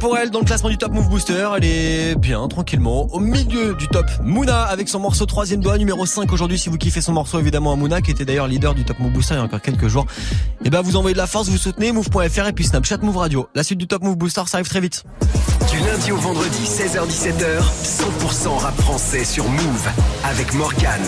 [0.00, 1.48] Pour elle dans le classement du Top Move Booster.
[1.56, 4.06] Elle est bien, tranquillement, au milieu du top.
[4.22, 6.56] Mouna avec son morceau troisième doigt, numéro 5 aujourd'hui.
[6.56, 9.12] Si vous kiffez son morceau, évidemment, à Mouna, qui était d'ailleurs leader du Top Move
[9.12, 10.06] Booster il y a encore quelques jours.
[10.64, 13.48] Et ben, vous envoyez de la force, vous soutenez move.fr et puis Snapchat Move Radio.
[13.56, 15.04] La suite du Top Move Booster, ça arrive très vite.
[15.70, 19.88] Du lundi au vendredi, 16h-17h, 100% rap français sur Move
[20.24, 21.00] avec Morgan.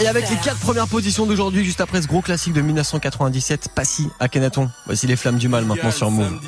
[0.00, 4.08] Et avec les quatre premières positions d'aujourd'hui, juste après ce gros classique de 1997, Passy
[4.18, 4.68] à Kenaton.
[4.86, 6.38] Voici les flammes du mal maintenant sur Move.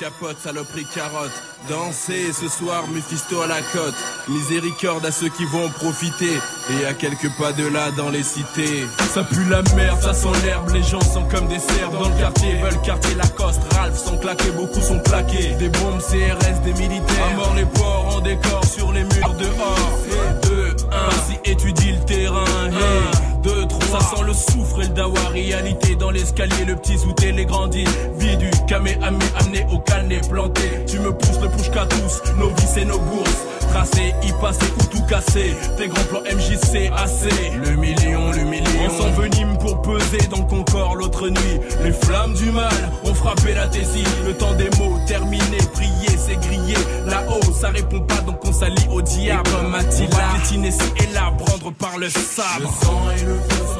[0.00, 1.30] Capote, saloperie, carotte.
[1.68, 3.94] Danser ce soir, Mephisto à la côte.
[4.28, 6.38] Miséricorde à ceux qui vont en profiter.
[6.70, 8.86] Et à quelques pas de là dans les cités.
[9.12, 10.70] Ça pue la merde, ça sent l'herbe.
[10.70, 12.54] Les gens sont comme des cerfs dans le quartier.
[12.62, 13.60] Veulent quartier Lacoste.
[13.74, 15.50] Ralph sont claqués, beaucoup sont plaqués.
[15.58, 17.26] Des bombes CRS, des militaires.
[17.32, 18.49] À mort les porcs en décor
[24.10, 25.20] sent le soufre et le dawa.
[25.32, 27.84] Réalité dans l'escalier, le petit zouté, les grandis.
[28.18, 30.62] Vie du camé, ami, amené au calné, planté.
[30.86, 33.46] Tu me pousses le push qu'à tous, nos vies et nos bourses.
[33.70, 35.54] Tracé, y passer ou tout casser.
[35.76, 37.30] Tes grands plans MJC, AC.
[37.64, 38.64] Le million, le million.
[38.86, 41.60] On s'envenime pour peser dans le Concorde l'autre nuit.
[41.84, 44.04] Les flammes du mal ont frappé la thésie.
[44.26, 46.74] Le temps des mots terminé, prier, c'est grillé.
[47.06, 49.48] Là-haut, ça répond pas, donc on s'allie au diable.
[49.48, 52.60] Et comme Attila, on va et là, prendre par le sabre.
[52.60, 53.79] Le sang et le feu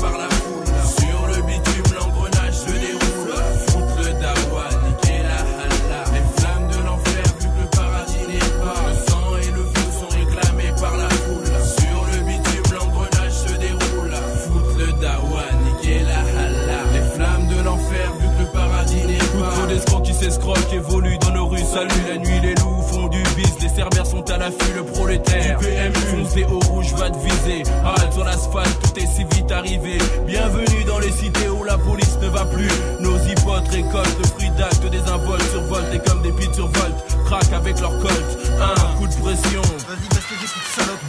[0.00, 0.64] par la foule.
[0.98, 3.34] Sur le bitume, l'engrenage se déroule.
[3.68, 6.00] Foutre le dawa, niquer la halla.
[6.12, 8.80] Les flammes de l'enfer, vu que le paradis n'est pas.
[8.88, 11.46] Le sang et le feu sont réclamés par la foule.
[11.78, 14.14] Sur le bitume, l'engrenage se déroule.
[14.44, 16.80] Foutre le dawa, niquer la halla.
[16.92, 19.50] Les flammes de l'enfer, vu que le paradis n'est pas.
[19.50, 23.68] Trop d'escrocs qui s'escroquent, évoluent dans nos rues salut la nuit, les loups font les
[23.68, 25.58] cerbères sont à l'affût, le prolétaire.
[25.58, 27.62] Du PMU, foncé au rouge va te viser.
[27.84, 29.98] Halte sur l'asphalte, tout est si vite arrivé.
[30.26, 32.70] Bienvenue dans les cités où la police ne va plus.
[33.00, 37.04] Nos hypotes récoltent le fruit d'actes des involtes survoltent et comme des pites survoltent.
[37.26, 38.38] Craquent avec leur colt.
[38.60, 39.62] Un coup de pression.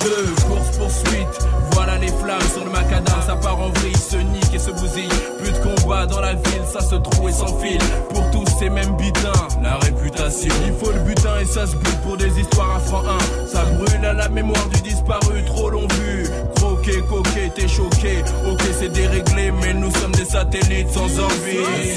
[0.01, 1.47] Deux, course poursuite.
[1.71, 5.09] Voilà les flammes sur le macadam, ça part en vrille, se nique et se bousille.
[5.39, 7.81] Plus de combat dans la ville, ça se trouve et s'enfile.
[8.09, 10.53] Pour tous ces mêmes butins, la réputation.
[10.65, 13.03] Il faut le butin et ça se bute pour des histoires à franc
[13.43, 13.47] 1.
[13.47, 16.25] Ça brûle à la mémoire du disparu, trop long vu.
[16.55, 18.23] Croqué, coqué, t'es choqué.
[18.49, 21.95] Ok, c'est déréglé, mais nous sommes des satellites sans envie.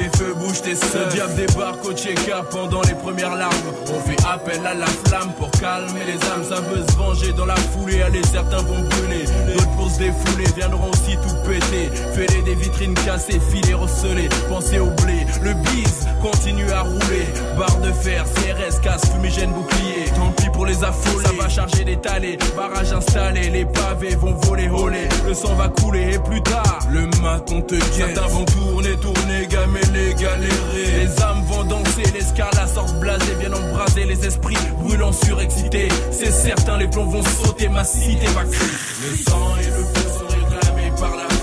[0.00, 1.06] Fait feu, bouge tes seufs.
[1.06, 3.54] Le diable débarque au check-up pendant les premières larmes.
[3.92, 6.44] On fait appel à la flamme pour calmer les âmes.
[6.48, 8.02] Ça veut se venger dans la foulée.
[8.02, 9.24] Allez, certains vont brûler.
[9.46, 11.90] D'autres pour se défouler viendront aussi tout péter.
[12.14, 14.28] Fêler des vitrines cassées, filets recelés.
[14.48, 15.26] Pensez au blé.
[15.42, 17.26] Le bise continue à rouler.
[17.56, 20.04] Barre de fer, CRS, casse, fumigène, bouclier.
[20.14, 21.26] Tant pis pour les affolés.
[21.26, 22.38] Ça va charger des talés.
[22.56, 23.50] Barrage installé.
[23.50, 25.08] Les pavés vont voler, voler.
[25.26, 28.14] Le sang va couler et plus tard, le maton te guette.
[28.14, 31.04] Certains vont tourner, tourner, gameler, galérer.
[31.04, 35.88] Les âmes vont danser, les scarlats sortent blasés, viennent embraser les esprits brûlants surexcités.
[36.10, 38.72] C'est certain, les plombs vont sauter, ma cité va crier.
[39.10, 41.39] Le sang et le feu sont réclamés par la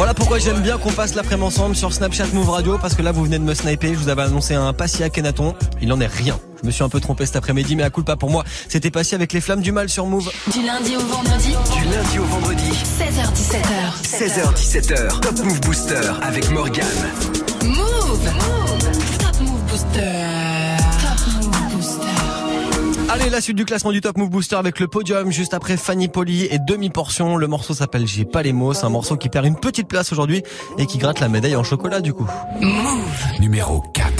[0.00, 3.12] Voilà pourquoi j'aime bien qu'on passe l'après-midi ensemble sur Snapchat Move Radio parce que là
[3.12, 6.00] vous venez de me sniper, je vous avais annoncé un Passi à Kenaton, il n'en
[6.00, 6.40] est rien.
[6.62, 8.90] Je me suis un peu trompé cet après-midi mais à coup pas pour moi, c'était
[8.90, 10.30] Passi avec les flammes du mal sur Move.
[10.50, 11.54] Du lundi au vendredi.
[11.76, 12.70] Du lundi au vendredi.
[12.98, 14.80] 16h17h.
[14.80, 15.20] 16h17h.
[15.20, 16.86] Top Move Booster avec Morgan.
[17.62, 17.76] Move.
[18.24, 19.19] Move
[23.12, 26.06] Allez, la suite du classement du Top Move Booster avec le podium juste après Fanny
[26.06, 27.36] Poli et demi-portion.
[27.36, 30.12] Le morceau s'appelle J'ai pas les mots, c'est un morceau qui perd une petite place
[30.12, 30.44] aujourd'hui
[30.78, 32.28] et qui gratte la médaille en chocolat du coup.
[33.40, 34.19] Numéro 4.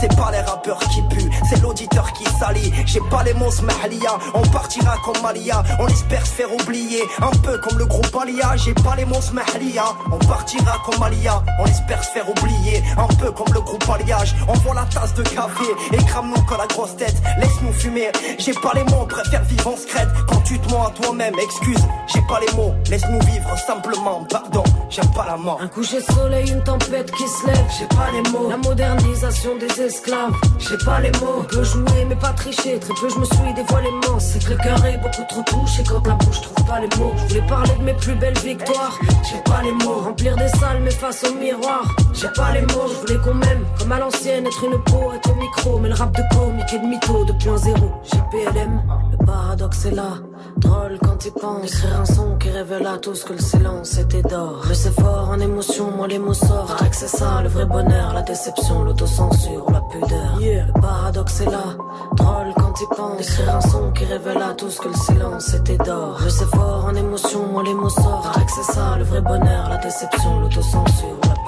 [0.00, 2.72] C'est pas les rappeurs qui puent, c'est l'auditeur qui salit.
[2.86, 5.62] J'ai pas les mots smahlia, on partira comme Malia.
[5.78, 8.56] On espère se faire oublier, un peu comme le groupe Alia.
[8.56, 11.42] J'ai pas les mots smahlia, on partira comme Malia.
[11.58, 14.34] On espère se faire oublier, un peu comme le groupe Alliage.
[14.48, 17.16] On voit la tasse de café et crame-nous que la grosse tête.
[17.38, 20.08] Laisse-nous fumer, j'ai pas les mots, on préfère vivre en secrète.
[20.28, 22.74] Quand tu te mens à toi-même, excuse, j'ai pas les mots.
[22.90, 24.64] Laisse-nous vivre simplement, pardon.
[24.92, 25.58] J'aime pas la mort.
[25.60, 28.48] Un coucher de soleil, une tempête qui se lève, j'ai pas les mots.
[28.50, 31.40] La modernisation des esclaves, j'ai pas les mots.
[31.40, 34.24] On peut jouer mais pas tricher, très peu je me suis dévoilé immense.
[34.24, 37.12] C'est que le cœur est beaucoup trop touché quand la bouche trouve pas les mots.
[37.16, 40.02] Je voulais parler de mes plus belles victoires, j'ai pas les mots.
[40.04, 42.88] Remplir des salles mais face au miroir, j'ai pas les mots.
[42.88, 45.78] Je voulais qu'on m'aime, comme à l'ancienne, être une peau, être au micro.
[45.78, 47.74] Mais le rap de comique et de mytho 2.0,
[48.04, 48.82] j'ai PLM,
[49.24, 50.14] paradoxe est là.
[50.56, 54.22] Drôle quand il pense Écrire un son qui révèle à tous que le silence était
[54.22, 54.62] d'or.
[54.68, 56.82] Je sais fort en émotion, moi les mots sortent.
[56.92, 60.38] C'est ça le vrai bonheur, la déception, l'autocensure, la pudeur.
[60.40, 61.76] Le paradoxe est là,
[62.16, 65.78] drôle quand il pense Écrire un son qui révèle à tous que le silence était
[65.78, 66.18] d'or.
[66.22, 68.38] Je sais fort en émotion, moi les mots sortent.
[68.54, 71.41] C'est ça le vrai bonheur, la déception, l'autocensure, la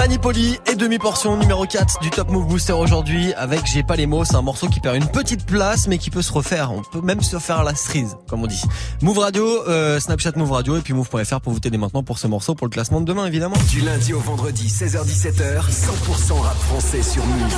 [0.00, 4.06] Fanny Poli et demi-portion numéro 4 du Top Move Booster aujourd'hui avec J'ai pas les
[4.06, 6.80] mots, c'est un morceau qui perd une petite place mais qui peut se refaire, on
[6.80, 8.62] peut même se faire la cerise comme on dit.
[9.02, 12.26] Move Radio, euh, Snapchat Move Radio et puis Move.fr pour voter dès maintenant pour ce
[12.28, 13.56] morceau pour le classement de demain évidemment.
[13.68, 17.52] Du lundi au vendredi 16h17h, 100% rap français sur Move.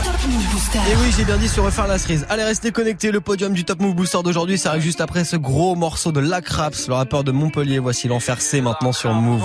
[0.91, 2.27] Et oui j'ai bien dit se refaire la cerise.
[2.29, 5.37] Allez restez connectés, le podium du Top Move Booster d'aujourd'hui ça arrive juste après ce
[5.37, 9.45] gros morceau de Lac Raps, le rappeur de Montpellier, voici l'enfer C maintenant sur Move.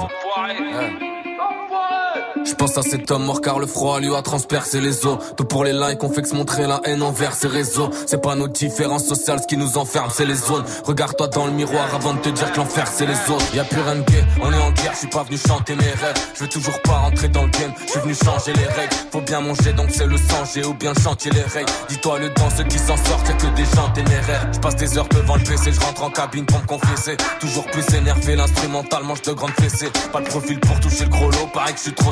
[2.48, 5.18] Je pense à cet homme mort car le froid lui a transpercé les os.
[5.36, 7.90] Tout pour les likes, on fait que se montrer la haine envers ces réseaux.
[8.06, 10.64] C'est pas nos différences sociales ce qui nous enferme, c'est les zones.
[10.86, 13.54] Regarde-toi dans le miroir avant de te dire que l'enfer c'est les autres.
[13.54, 15.76] Y a plus rien de gay, on est en guerre, je suis pas venu chanter
[15.76, 16.16] mes rêves.
[16.36, 18.96] Je veux toujours pas rentrer dans le game, je suis venu changer les règles.
[19.12, 21.72] Faut bien manger donc c'est le sang, j'ai ou bien chantier les règles.
[21.90, 24.48] Dis-toi le dans ceux qui s'en sortent, y'a que des gens téméraires.
[24.54, 27.18] Je passe des heures devant le PC, je rentre en cabine pour me confesser.
[27.42, 29.90] Toujours plus énervé, l'instrumental mange de grandes fessées.
[30.14, 32.12] Pas de profil pour toucher le gros lot, pareil que je suis trop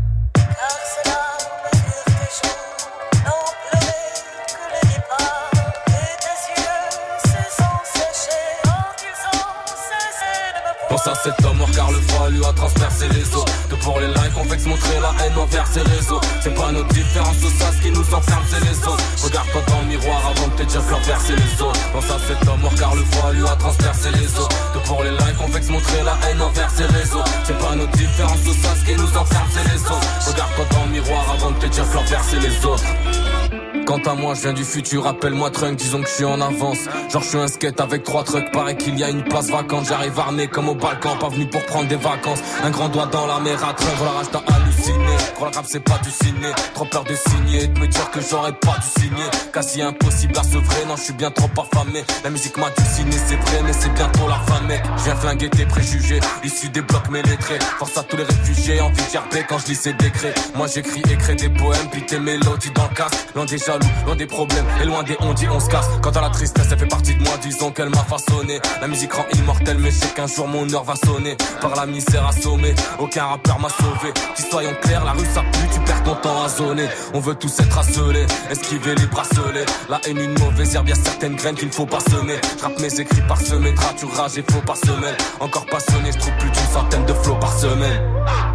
[11.03, 13.45] Pense à cet homme car le froid lui a transpercé les os.
[13.69, 16.19] Que pour les likes on se montrer la haine envers ces réseaux.
[16.41, 19.81] C'est pas notre différence ou ça ce qui nous enferme c'est les autres Regarde-toi dans
[19.81, 23.03] le miroir avant de te dire que les autres Pense à cet homme car le
[23.05, 24.47] froid lui a transpercé les os.
[24.73, 27.23] Que pour les likes on se montrer la haine envers ces réseaux.
[27.45, 30.85] C'est pas notre différence ou ça ce qui nous enferme c'est les autres Regarde-toi dans
[30.85, 32.83] le miroir avant de te dire que les autres
[33.91, 36.77] Quant à moi, je viens du futur, appelle-moi Trunk, disons que je suis en avance.
[37.09, 39.87] Genre, je suis un skate avec trois trucks, paraît qu'il y a une place vacante.
[39.89, 42.39] J'arrive armé comme au Balkan, pas venu pour prendre des vacances.
[42.63, 45.17] Un grand doigt dans la mer à Trunk, la rage t'a halluciné.
[45.35, 46.47] Crois le rap, c'est pas du ciné.
[46.73, 49.25] Trop peur de signer, de me dire que j'aurais pas dû signer.
[49.51, 52.05] Quasi impossible à se vrai, non, je suis bien trop affamé.
[52.23, 54.81] La musique m'a dessiné, c'est vrai, mais c'est bientôt la fin, mec.
[54.99, 57.59] Je viens flinguer tes préjugés, issus des blocs mais lettrés.
[57.77, 60.33] Force à tous les réfugiés, envie de gerber quand je lis ces décrets.
[60.55, 63.17] Moi j'écris, écris des poèmes, puis tes mélodies dans le casque.
[63.35, 63.57] Loin des
[64.05, 65.87] loin des problèmes et loin des on dit on se casse.
[66.01, 68.59] Quant à la tristesse, elle fait partie de moi, disons qu'elle m'a façonné.
[68.79, 71.35] La musique rend immortelle, mais je sais qu'un jour mon heure va sonner.
[71.61, 74.13] Par la misère assommée, aucun rappeur m'a sauvé.
[74.35, 76.87] Qui soyons clairs, la rue ça pue, tu perds ton temps à zoner.
[77.13, 79.65] On veut tous être asselés, esquiver les bracelets.
[79.89, 82.39] La haine, une mauvaise herbe, y'a certaines graines qu'il ne faut pas semer.
[82.59, 83.75] J'rappe mes écrits par semaine,
[84.15, 85.15] rage et faux par semaine.
[85.39, 88.50] Encore passionné, je trouve plus d'une centaine de flots par semaine.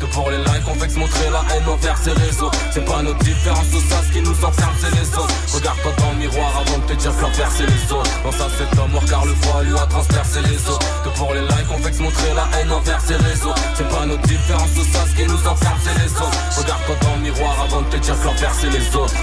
[0.00, 2.50] Que pour les likes on se montrer la haine envers ces réseaux.
[2.72, 6.10] C'est pas notre différence ou ça ce qui nous enferme c'est les autres Regarde-toi dans
[6.12, 8.92] le miroir avant de te dire que l'enfer c'est les autres Pense à cet homme
[8.92, 10.78] mort car le froid lui a transpercé les os.
[11.04, 13.54] Que pour les likes on se montrer la haine envers ces réseaux.
[13.74, 17.14] C'est pas notre différence ou ça ce qui nous enferme c'est les autres Regarde-toi dans
[17.16, 19.14] le miroir avant de te dire que l'enfer c'est les autres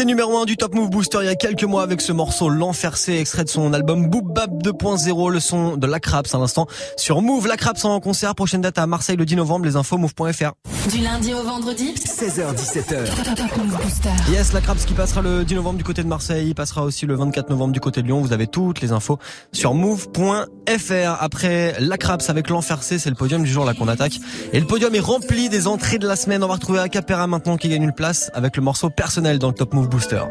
[0.00, 2.10] Il était numéro 1 du Top Move Booster il y a quelques mois avec ce
[2.10, 6.38] morceau L'Enfercé, extrait de son album Boop Bap 2.0, le son de La Craps à
[6.38, 7.46] l'instant sur Move.
[7.46, 10.52] La Craps en concert, prochaine date à Marseille le 10 novembre, les infos move.fr.
[10.90, 13.36] Du lundi au vendredi 16h17h.
[13.36, 14.08] Top Move Booster.
[14.30, 17.04] Yes, La Craps qui passera le 10 novembre du côté de Marseille, il passera aussi
[17.04, 18.22] le 24 novembre du côté de Lyon.
[18.22, 19.18] Vous avez toutes les infos
[19.52, 21.16] sur move.fr.
[21.20, 24.14] Après La Craps avec L'Enfercé, c'est le podium du jour là qu'on attaque.
[24.54, 26.42] Et le podium est rempli des entrées de la semaine.
[26.42, 29.54] On va retrouver Acapera maintenant qui gagne une place avec le morceau personnel dans le
[29.54, 30.22] Top Move Booster.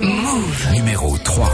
[0.00, 1.50] Move Numéro 3.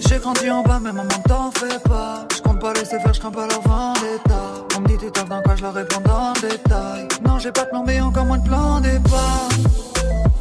[0.00, 2.26] J'ai grandi en bas, mais maman t'en fais pas.
[2.34, 4.40] Je compte pas laisser faire, je crains pas leur vendetta.
[4.78, 7.08] On me dit tu taffes dans quoi, je leur réponds dans le détail.
[7.26, 9.50] Non, j'ai pas de plan, mais encore moins de plan départ.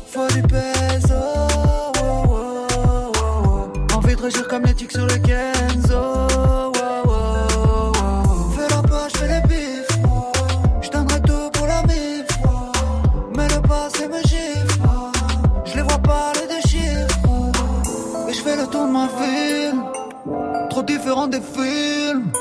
[0.08, 1.53] Faut du peso.
[4.24, 6.02] Régir comme les tics sur le Kenzo.
[8.56, 9.98] Fais la poche, fais les bifs.
[10.82, 12.28] Je tout pour la mif.
[13.36, 14.80] Mais le passé me gifle.
[15.66, 16.54] Je les vois pas les deux.
[18.30, 19.80] Et je fais le tour de ma ville.
[20.70, 22.32] Trop différent des films.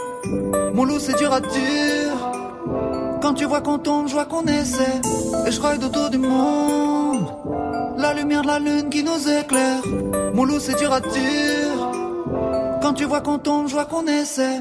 [0.74, 2.16] Mon loup, c'est dur à dire.
[3.20, 5.00] Quand tu vois qu'on tombe, je vois qu'on essaie.
[5.46, 7.26] Et je ride autour du monde.
[7.98, 9.82] La lumière de la lune qui nous éclaire.
[10.32, 11.61] Mon loup, c'est dur à dire.
[12.95, 14.61] Tu vois qu'on tombe, je vois qu'on essaie.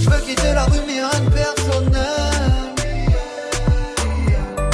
[0.00, 2.74] Je veux quitter la rue, mais rien de personnel.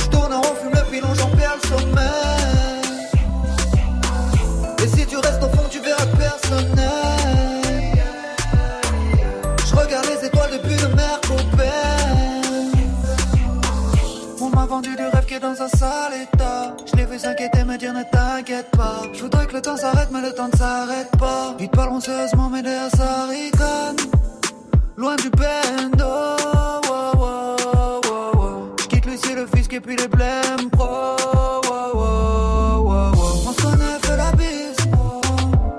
[0.01, 2.83] Je tourne en rond, fume le pilon, j'en perds le sommeil.
[4.83, 6.87] Et si tu restes au fond, tu verras personnel.
[9.67, 11.69] Je regarde les étoiles depuis le Mercopel.
[14.41, 16.75] On m'a vendu du rêve qui est dans un sale état.
[17.13, 19.03] Vu s'inquiéter, me dire ne t'inquiète pas.
[19.13, 21.55] Je voudrais que le temps s'arrête, mais le temps ne s'arrête pas.
[21.61, 23.97] Ils te parleront sérieusement, mais derrière ça rigole.
[24.97, 26.07] Loin du bendo.
[26.89, 28.75] wow, wow, wow.
[28.81, 30.87] Je quitte Lucie, le fisc et puis les blèmes pro.
[30.87, 33.13] wow, wow, wow, wow.
[33.47, 34.77] On se connaît, fait la bise.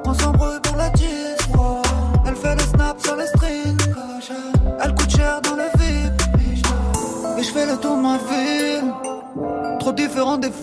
[0.05, 1.47] On s'embrouille pour la tisse.
[2.27, 3.77] Elle fait le snap sur les strings.
[4.83, 7.39] Elle coûte cher dans le VIP.
[7.39, 8.93] Et je fais le tour de ma ville.
[9.79, 10.62] Trop différent des films.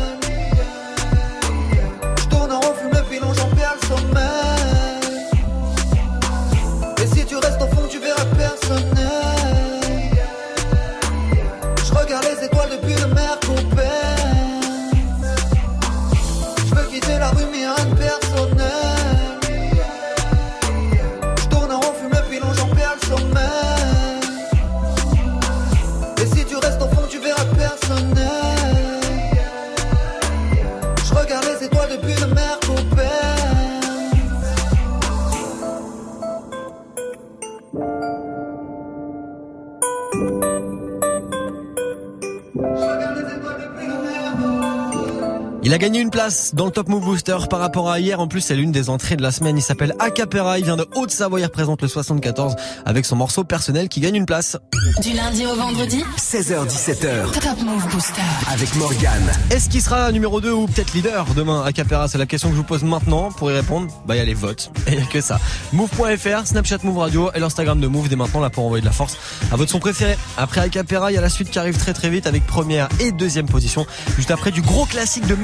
[46.53, 48.19] Dans le Top Move Booster par rapport à hier.
[48.19, 49.57] En plus, c'est l'une des entrées de la semaine.
[49.57, 50.59] Il s'appelle Acapera.
[50.59, 51.39] Il vient de Haute-Savoie.
[51.39, 52.55] Il représente le 74
[52.85, 54.55] avec son morceau personnel qui gagne une place.
[55.01, 57.31] Du lundi au vendredi 16h17h.
[57.31, 58.21] Top Move Booster.
[58.51, 59.31] Avec Morgane.
[59.49, 62.59] Est-ce qu'il sera numéro 2 ou peut-être leader demain Acapera C'est la question que je
[62.59, 63.31] vous pose maintenant.
[63.31, 64.71] Pour y répondre, bah il y a les votes.
[64.85, 65.39] Et il y a que ça.
[65.73, 68.93] Move.fr, Snapchat Move Radio et l'Instagram de Move dès maintenant là pour envoyer de la
[68.93, 69.17] force
[69.51, 70.15] à votre son préféré.
[70.37, 73.11] Après Acapera, il y a la suite qui arrive très très vite avec première et
[73.11, 73.87] deuxième position.
[74.17, 75.35] Juste après du gros classique de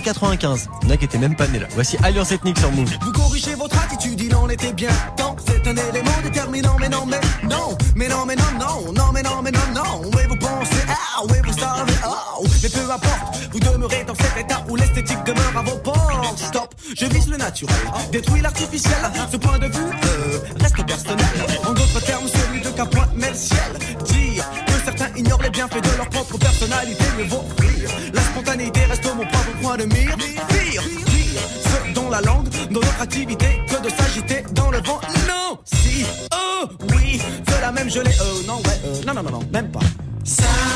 [0.00, 0.68] 1995.
[0.82, 1.66] Il y même pas nés là.
[1.70, 2.90] Voici Alliance Ethnique sur Move.
[3.02, 5.36] Vous corrigez votre attitude, il en était bien temps.
[5.46, 9.22] C'est un élément déterminant, mais non, mais non, mais non, mais non, non, non, mais
[9.22, 10.02] non, mais non, non.
[10.14, 14.36] Oui, vous pensez, ah, oui, vous savez, oh, mais peu importe, vous demeurez dans cet
[14.38, 16.38] état où l'esthétique demeure à vos portes.
[16.38, 17.76] Stop, je vise le naturel,
[18.12, 18.98] détruis l'artificiel.
[19.30, 21.26] Ce point de vue euh, reste personnel.
[21.66, 23.58] En d'autres termes, celui de qu'un point met le ciel.
[24.04, 24.35] Certains
[25.26, 27.90] ignorent les bienfaits de leur propre personnalité, mais vaut rire.
[28.14, 30.16] La spontanéité reste mon propre point de mire.
[30.16, 35.00] Pire, pire, ce dont la langue, dans notre activité, que de s'agiter dans le vent.
[35.28, 38.10] Non, si, oh, oui, de la même gelée.
[38.20, 39.80] Euh, non, ouais, euh, non, non, non, non, même pas.
[40.24, 40.75] Simple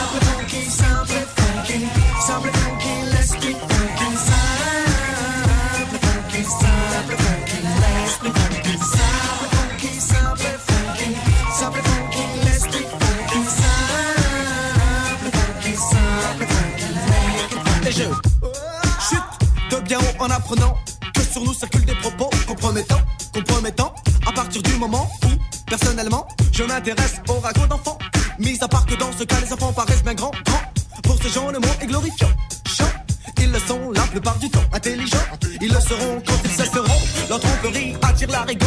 [22.11, 23.01] propos compromettants,
[23.33, 23.95] compromettants.
[24.27, 25.29] À partir du moment où,
[25.67, 27.99] personnellement, je m'intéresse au ragot d'enfants.
[28.39, 30.63] Mis à part que dans ce cas, les enfants paraissent bien grands, grands.
[31.03, 32.31] Pour ces gens, le mot est glorifiant.
[32.67, 32.85] Chant,
[33.41, 34.65] ils le sont la plupart du temps.
[34.73, 35.19] Intelligents,
[35.61, 37.01] ils le seront quand ils cesseront.
[37.29, 38.67] Leur tromperie attire la rigo.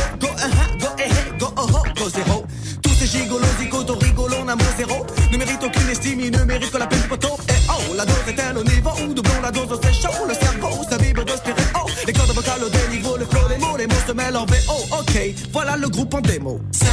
[15.73, 16.61] Voilà le groupe en démo.
[16.71, 16.91] Simple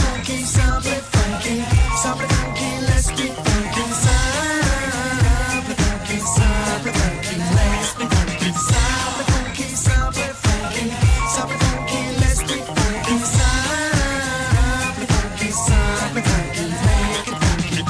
[0.00, 1.62] funky, simple funky,
[2.00, 3.82] simple funky, let's be funky.
[4.00, 8.50] Simple funky, simple funky, let's be funky.
[8.70, 10.86] Simple funky, simple funky,
[11.34, 13.16] simple funky, let's be funky.
[13.36, 17.82] Simple funky, simple funky, make it funky.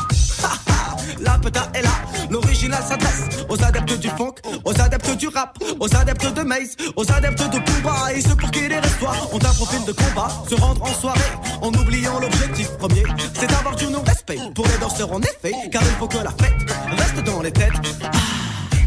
[1.22, 1.94] La peta est là,
[2.30, 4.34] l'original s'adresse aux adeptes du funk,
[4.64, 8.50] aux adeptes du rap, aux adeptes de Maze, aux adeptes de Pumba et ceux pour
[8.50, 11.20] qui les restoirs profil de combat, se rendre en soirée
[11.60, 13.02] en oubliant l'objectif premier,
[13.34, 16.54] c'est d'avoir du non-respect pour les danseurs en effet, car il faut que la fête
[16.96, 17.72] reste dans les têtes.
[18.02, 18.10] Ah,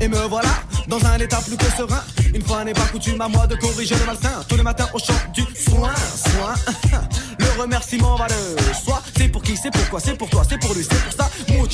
[0.02, 0.50] Et me voilà
[0.88, 2.02] dans un état plus que serein.
[2.34, 4.44] Une fois n'est pas coutume à moi de corriger le malsain.
[4.50, 6.56] Tous les matins au chant du soin, soin.
[7.40, 9.02] Le remerciement va de soi.
[9.16, 11.23] C'est pour qui, c'est pourquoi, c'est pour toi, c'est pour lui, c'est pour ça.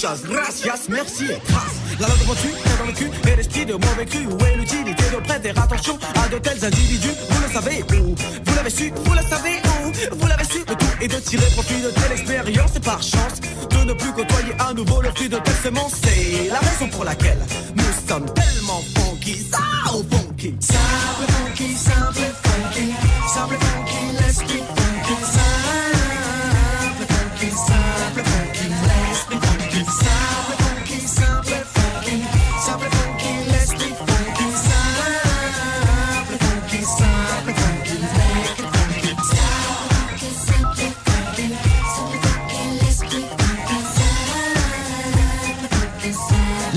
[0.02, 1.76] Gracias, merci et grâce.
[2.00, 2.47] La langue devant tu,
[2.80, 4.26] dans le cul, et l'esprit de mauvais cru.
[4.28, 8.16] Où est l'utilité de prêter attention à de tels individus Vous le savez où?
[8.16, 10.16] Vous l'avez su, vous le savez où?
[10.18, 13.41] Vous l'avez su, le tout est de tirer profit de telle expérience et par chance
[13.72, 15.93] de ne plus côtoyer à nouveau le fruit de telle semence.
[16.02, 17.39] C'est la raison pour laquelle
[17.76, 20.56] nous sommes tellement funky, ça au funky.
[20.62, 22.49] Simple funky, simple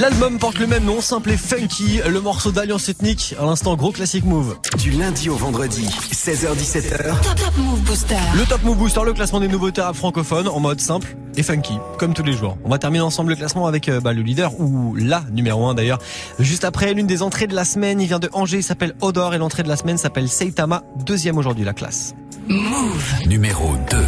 [0.03, 2.00] L'album porte le même nom, simple et funky.
[2.05, 4.59] Le morceau d'Alliance Ethnique, à l'instant gros classique move.
[4.76, 7.20] Du lundi au vendredi, 16h17h.
[7.22, 8.16] Top Top Move Booster.
[8.34, 11.74] Le Top Move Booster, le classement des nouveautés rap francophones en mode simple et funky,
[11.98, 12.59] comme tous les jours.
[12.64, 15.74] On va terminer ensemble le classement avec euh, bah, le leader, ou la numéro 1
[15.74, 16.00] d'ailleurs.
[16.40, 19.34] Juste après, l'une des entrées de la semaine, il vient de Angers, il s'appelle Odor,
[19.34, 22.16] et l'entrée de la semaine s'appelle Seitama, deuxième aujourd'hui la classe.
[22.48, 23.14] Move.
[23.26, 23.98] Numéro 2.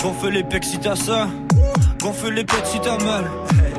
[0.00, 1.28] Gonfle les pecs si t'as ça,
[2.00, 3.24] gonfle les pecs si t'as mal.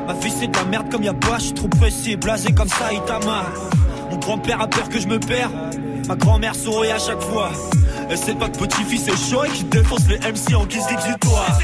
[0.06, 2.68] Ma fille c'est de la merde comme y'a pas, je suis trop pressé, blasé comme
[2.68, 3.46] ça, il t'a mal.
[4.10, 5.50] Mon grand-père a peur que je me perds,
[6.06, 7.50] ma grand-mère sourit à chaque fois.
[8.10, 11.58] Et c'est pas que petit-fils est chaud et qui défonce les MC en guise d'exutoire.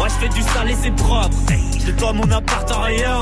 [0.00, 1.36] Ouais, je fais du sale et c'est propre.
[1.78, 3.20] C'est toi mon appart en rien.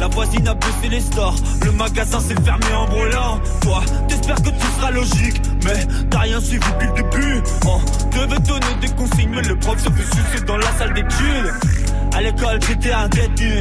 [0.00, 1.36] La voisine a baissé les stores.
[1.64, 3.40] Le magasin s'est fermé en brûlant.
[3.60, 5.40] Toi, t'espères que tout sera logique.
[5.64, 7.42] Mais t'as rien suivi depuis le début.
[7.66, 7.78] On
[8.10, 11.52] devait donner des consignes, mais le prof se fait sucer dans la salle d'études.
[12.14, 13.60] À l'école, j'étais un détenu.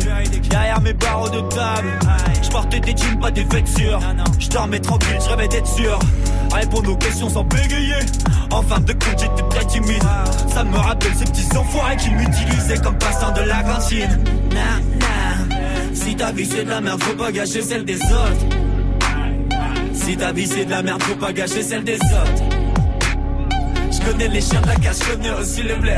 [0.49, 1.87] Derrière mes barreaux de table,
[2.43, 3.99] je portais des jeans, pas des vêtures.
[4.37, 5.97] Je dormais tranquille, je d'être sûr.
[6.53, 7.95] Répondre aux questions sans bégayer.
[8.51, 10.03] En fin de compte, j'étais très timide.
[10.53, 14.23] Ça me rappelle ces petits enfoirés qui m'utilisaient comme passant de la cantine.
[14.51, 15.55] Nah, nah.
[15.95, 18.45] Si ta vie c'est de la merde, faut pas gâcher celle des autres.
[19.93, 22.43] Si ta vie c'est de la merde, faut pas gâcher celle des autres.
[23.91, 25.97] Je connais les chiens de la casse, je aussi les blés.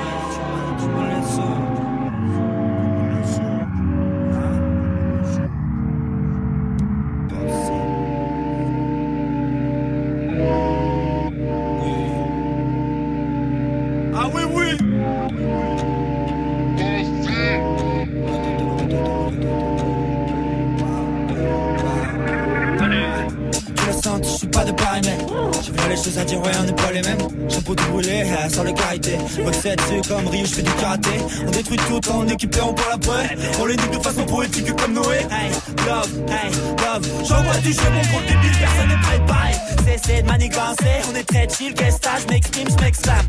[28.61, 31.09] Sans le karité Boxette, c'est comme je fais du karaté.
[31.45, 34.93] On détruit tout en équipant pour la paix On les nique de façon poétique comme
[34.93, 35.17] Noé.
[35.29, 35.51] Hey,
[35.87, 37.07] love, hey, love.
[37.27, 39.51] J'envoie du jeu, mon gros débile, personne n'est préparé
[39.85, 43.25] Cessez de manigancer, on est très chill que je m'exprime, je m'exclame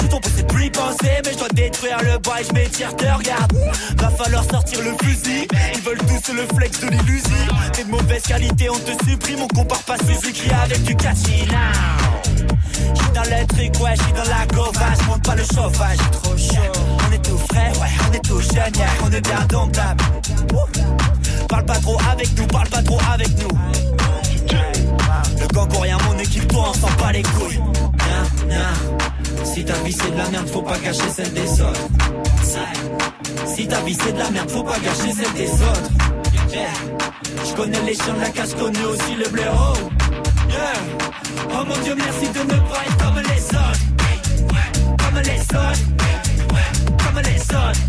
[0.00, 3.52] Je tombe c'est plus penser Mais je dois détruire le et je m'étire, te regarde.
[3.98, 5.46] Va falloir sortir le fusil.
[5.74, 9.48] Ils veulent tous le flex de l'illusion T'es de mauvaise qualité, on te supprime On
[9.48, 11.46] compare pas Suzuki avec du J'suis
[13.12, 16.72] dans le truc, ouais, j'suis dans la gauvage, monte pas le chauffage, trop chaud.
[17.08, 20.04] On est tout frais, ouais, on est tout jeune, yeah, on est bien domptable.
[21.48, 23.58] Parle pas trop avec nous, parle pas trop avec nous.
[25.40, 25.68] Le gang
[26.06, 27.60] mon équipe, on s'en bat les couilles.
[29.44, 31.88] Si ta vie c'est de la merde, faut pas cacher celle des autres.
[33.54, 35.90] Si ta vie c'est de la merde, faut pas gâcher celle des autres.
[37.44, 39.74] Je connais les chiens de la casse, connais aussi le blaireau.
[40.54, 43.80] Oh mon Dieu, merci de ne pas être comme les autres.
[44.98, 45.84] Comme les autres.
[47.04, 47.80] Comme les autres.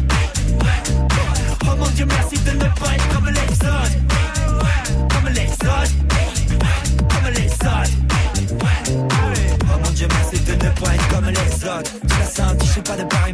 [1.65, 3.97] Oh mon Dieu, merci de ne pas être comme les autres.
[5.09, 5.93] Comme les autres.
[7.09, 7.91] Comme les autres.
[9.61, 11.91] Oh mon Dieu, merci de ne pas être comme les autres.
[12.07, 13.33] Tu la sens, je suis pas de pareil.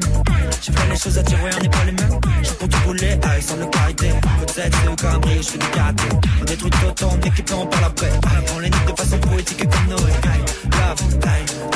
[0.62, 2.20] Je fais les choses à tirer, on n'est pas les mêmes.
[2.44, 3.89] Je compte rouler, ah, avec sans le carré.
[4.60, 4.96] 7, c'est au
[5.38, 5.60] je suis
[6.42, 8.12] On détruit tout en par la paix
[8.54, 10.12] On les nique de façon poétique et comme Noé
[10.72, 11.02] Love,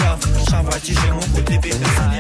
[0.02, 1.70] love, chambre j'ai mon côté bébé.
[1.80, 2.20] Personne n'est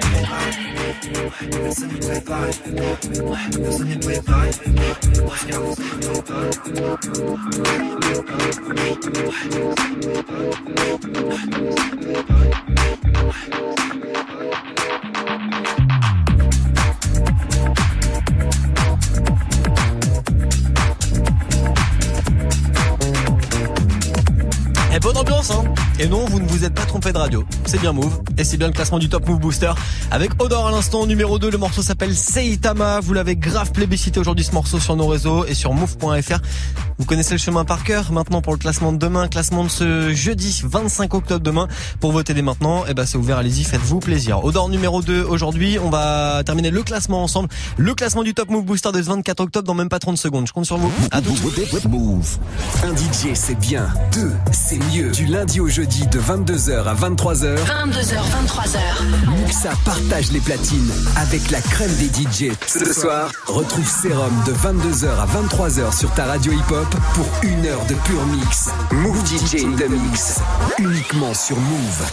[26.00, 27.44] Et non, vous ne vous êtes pas trompé de radio.
[27.66, 28.22] C'est bien Move.
[28.38, 29.72] Et c'est bien le classement du Top Move Booster.
[30.12, 31.52] Avec Odor à l'instant, numéro 2.
[31.52, 33.00] Le morceau s'appelle Seitama.
[33.00, 36.40] Vous l'avez grave plébiscité aujourd'hui, ce morceau, sur nos réseaux et sur move.fr.
[37.00, 38.12] Vous connaissez le chemin par cœur.
[38.12, 41.68] Maintenant, pour le classement de demain, classement de ce jeudi 25 octobre demain.
[42.00, 43.38] Pour voter dès maintenant, eh ben, c'est ouvert.
[43.38, 44.44] Allez-y, faites-vous plaisir.
[44.46, 45.80] Odor numéro 2 aujourd'hui.
[45.80, 47.50] On va terminer le classement ensemble.
[47.78, 50.48] Le classement du Top Move Booster de ce 24 octobre dans même pas 30 secondes.
[50.48, 50.92] Je compte sur vous.
[51.12, 51.34] À tout.
[51.90, 52.38] Move.
[52.84, 53.88] Un DJ, c'est bien.
[54.14, 55.12] Deux, c'est mieux.
[55.12, 57.56] Du lundi au jeudi de 22h à 23h.
[57.56, 58.16] 22h,
[58.46, 59.40] 23h.
[59.42, 62.54] Muxa partage les platines avec la crème des DJ.
[62.68, 67.86] Ce soir, retrouve Sérum de 22h à 23h sur ta radio hip-hop pour une heure
[67.86, 68.70] de pur mix.
[68.92, 70.40] Move DJ in the mix.
[70.80, 72.10] Uniquement sur Move.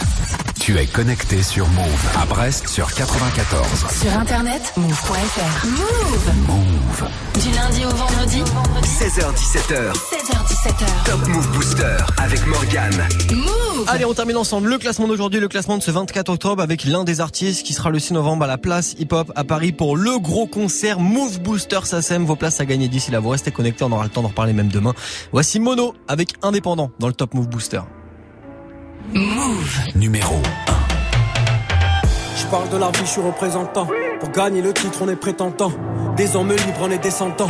[0.59, 3.65] Tu es connecté sur Move à Brest sur 94.
[3.99, 5.65] Sur internet, move.fr.
[5.65, 7.09] Move Move.
[7.41, 8.43] Du lundi au vendredi,
[8.83, 9.91] 16h17h.
[9.93, 11.05] 16h17h.
[11.05, 13.07] Top Move Booster avec Morgane.
[13.33, 16.85] Move Allez, on termine ensemble le classement d'aujourd'hui, le classement de ce 24 octobre avec
[16.85, 19.71] l'un des artistes qui sera le 6 novembre à la place Hip Hop à Paris
[19.71, 22.25] pour le gros concert Move Booster SACEM.
[22.25, 23.19] Vos places à gagner d'ici là.
[23.19, 24.93] Vous restez connectés, on aura le temps d'en reparler même demain.
[25.31, 27.81] Voici Mono avec Indépendant dans le Top Move Booster.
[29.13, 30.35] Move Numéro
[32.37, 33.87] Je parle de la vie, je suis représentant.
[34.19, 35.71] Pour gagner le titre, on est prétentant.
[36.15, 37.49] Des hommes libres, on est descendants.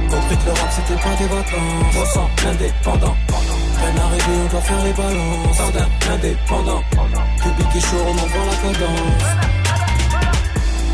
[0.11, 1.95] Compris que l'Europe, c'était pas des vacances.
[1.95, 3.15] On sent indépendant.
[3.27, 5.57] Peine arrivée, on doit faire les balances.
[5.57, 6.83] Sardin, indépendant.
[7.41, 9.23] Public et chaud, on envoie la cadence.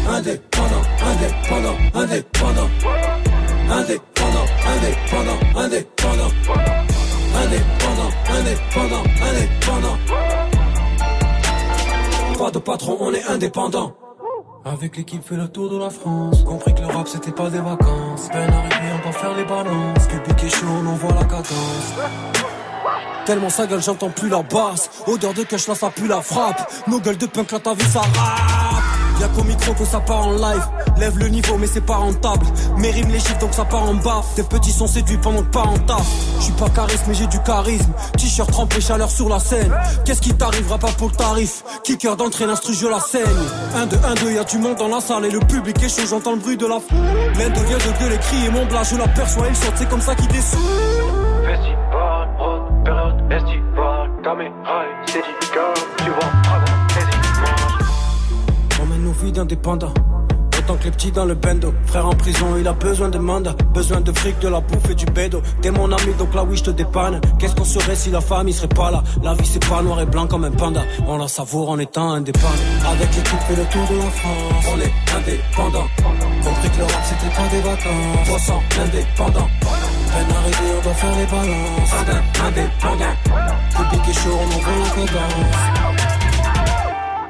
[0.08, 2.70] Indépendant, indépendant, indépendant.
[3.70, 6.32] Indépendant, indépendant, indépendant.
[7.36, 9.98] Indépendant, indépendant, indépendant.
[12.38, 13.96] Pas de patron, on est indépendant.
[14.72, 16.44] Avec l'équipe fait le tour de la France.
[16.44, 18.28] Compris que le rap c'était pas des vacances.
[18.30, 20.08] Peine arrivée on doit faire les balances.
[20.08, 21.94] Public est chaud on envoie la cadence.
[23.26, 24.90] Tellement sa gueule j'entends plus la basse.
[25.08, 26.70] Odeur de cash là ça pue la frappe.
[26.88, 28.87] Nos gueules de punk là t'as vu ça rap
[29.20, 30.64] Y'a qu'au micro que ça part en live.
[30.98, 32.46] Lève le niveau mais c'est pas rentable.
[32.78, 34.36] Mes rimes les chiffres donc ça part en baffe.
[34.36, 36.06] Tes petits sont séduits pendant que pas en taf
[36.40, 37.92] Je suis pas charisme mais j'ai du charisme.
[38.18, 39.74] T-shirt trempé chaleur sur la scène.
[40.06, 41.64] Qu'est-ce qui t'arrivera pas pour le tarif?
[41.84, 43.24] Kicker d'entrée l'instru je la saigne.
[43.76, 46.08] 1 2 1 2 y'a du monde dans la salle et le public est chaud.
[46.08, 46.98] J'entends le bruit de la foule.
[47.38, 50.28] L'un devient de gueuler crier mon blas je l'aperçois il saute c'est comme ça qu'il
[50.28, 50.60] descend.
[51.46, 53.40] Festival, road, période et
[55.06, 55.22] c'est
[55.98, 56.37] tu vois,
[59.18, 59.26] bravo, vas-y, mange.
[59.26, 59.94] On mène nos vies d'indépendants.
[60.68, 61.74] tant que les petits dans le bendo.
[61.86, 63.56] Frère en prison, il a besoin de mandat.
[63.74, 65.42] Besoin de fric, de la bouffe et du bédo.
[65.62, 67.22] T'es mon ami, donc là oui, je te dépanne.
[67.40, 69.04] Qu'est-ce qu'on serait si la famille serait pas là?
[69.24, 70.82] La vie, c'est pas noir et blanc comme un panda.
[71.08, 72.54] On la savoure en étant indépendant.
[72.86, 74.66] Avec l'équipe, fait le tour de la France.
[74.74, 75.88] On est indépendant.
[76.44, 78.28] Compris que le rap, c'était pas des vacances.
[78.28, 79.50] 300 indépendant.
[79.62, 81.94] Peine arrivée, on doit faire les balances.
[82.46, 83.16] Indépendant.
[83.72, 85.97] Public est chaud, on envoie la cadence.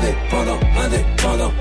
[0.00, 1.52] indépendant, indépendant.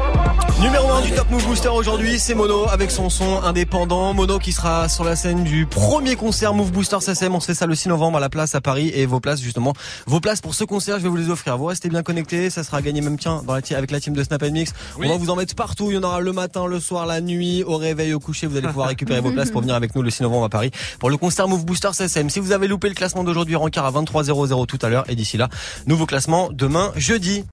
[0.62, 4.14] Numéro 1 du Top Move Booster aujourd'hui, c'est Mono avec son son indépendant.
[4.14, 7.34] Mono qui sera sur la scène du premier concert Move Booster SSM.
[7.34, 9.42] On se fait ça le 6 novembre à la place à Paris et vos places
[9.42, 9.74] justement,
[10.06, 11.58] vos places pour ce concert, je vais vous les offrir.
[11.58, 14.14] Vous restez bien connectés, ça sera gagné même tiens dans la ti- avec la team
[14.14, 14.72] de Snap Mix.
[14.98, 15.08] Oui.
[15.08, 15.92] On va vous en mettre partout.
[15.92, 18.48] Il y en aura le matin, le soir, la nuit, au réveil, au coucher.
[18.48, 20.72] Vous allez pouvoir récupérer vos places pour venir avec nous le 6 novembre à Paris
[21.00, 22.30] pour le concert Move Booster SSM.
[22.30, 25.16] Si vous avez loupé le classement d'aujourd'hui, rencard à 23 00 tout à l'heure et
[25.16, 25.48] d'ici là,
[25.88, 27.46] nouveau classement demain jeudi.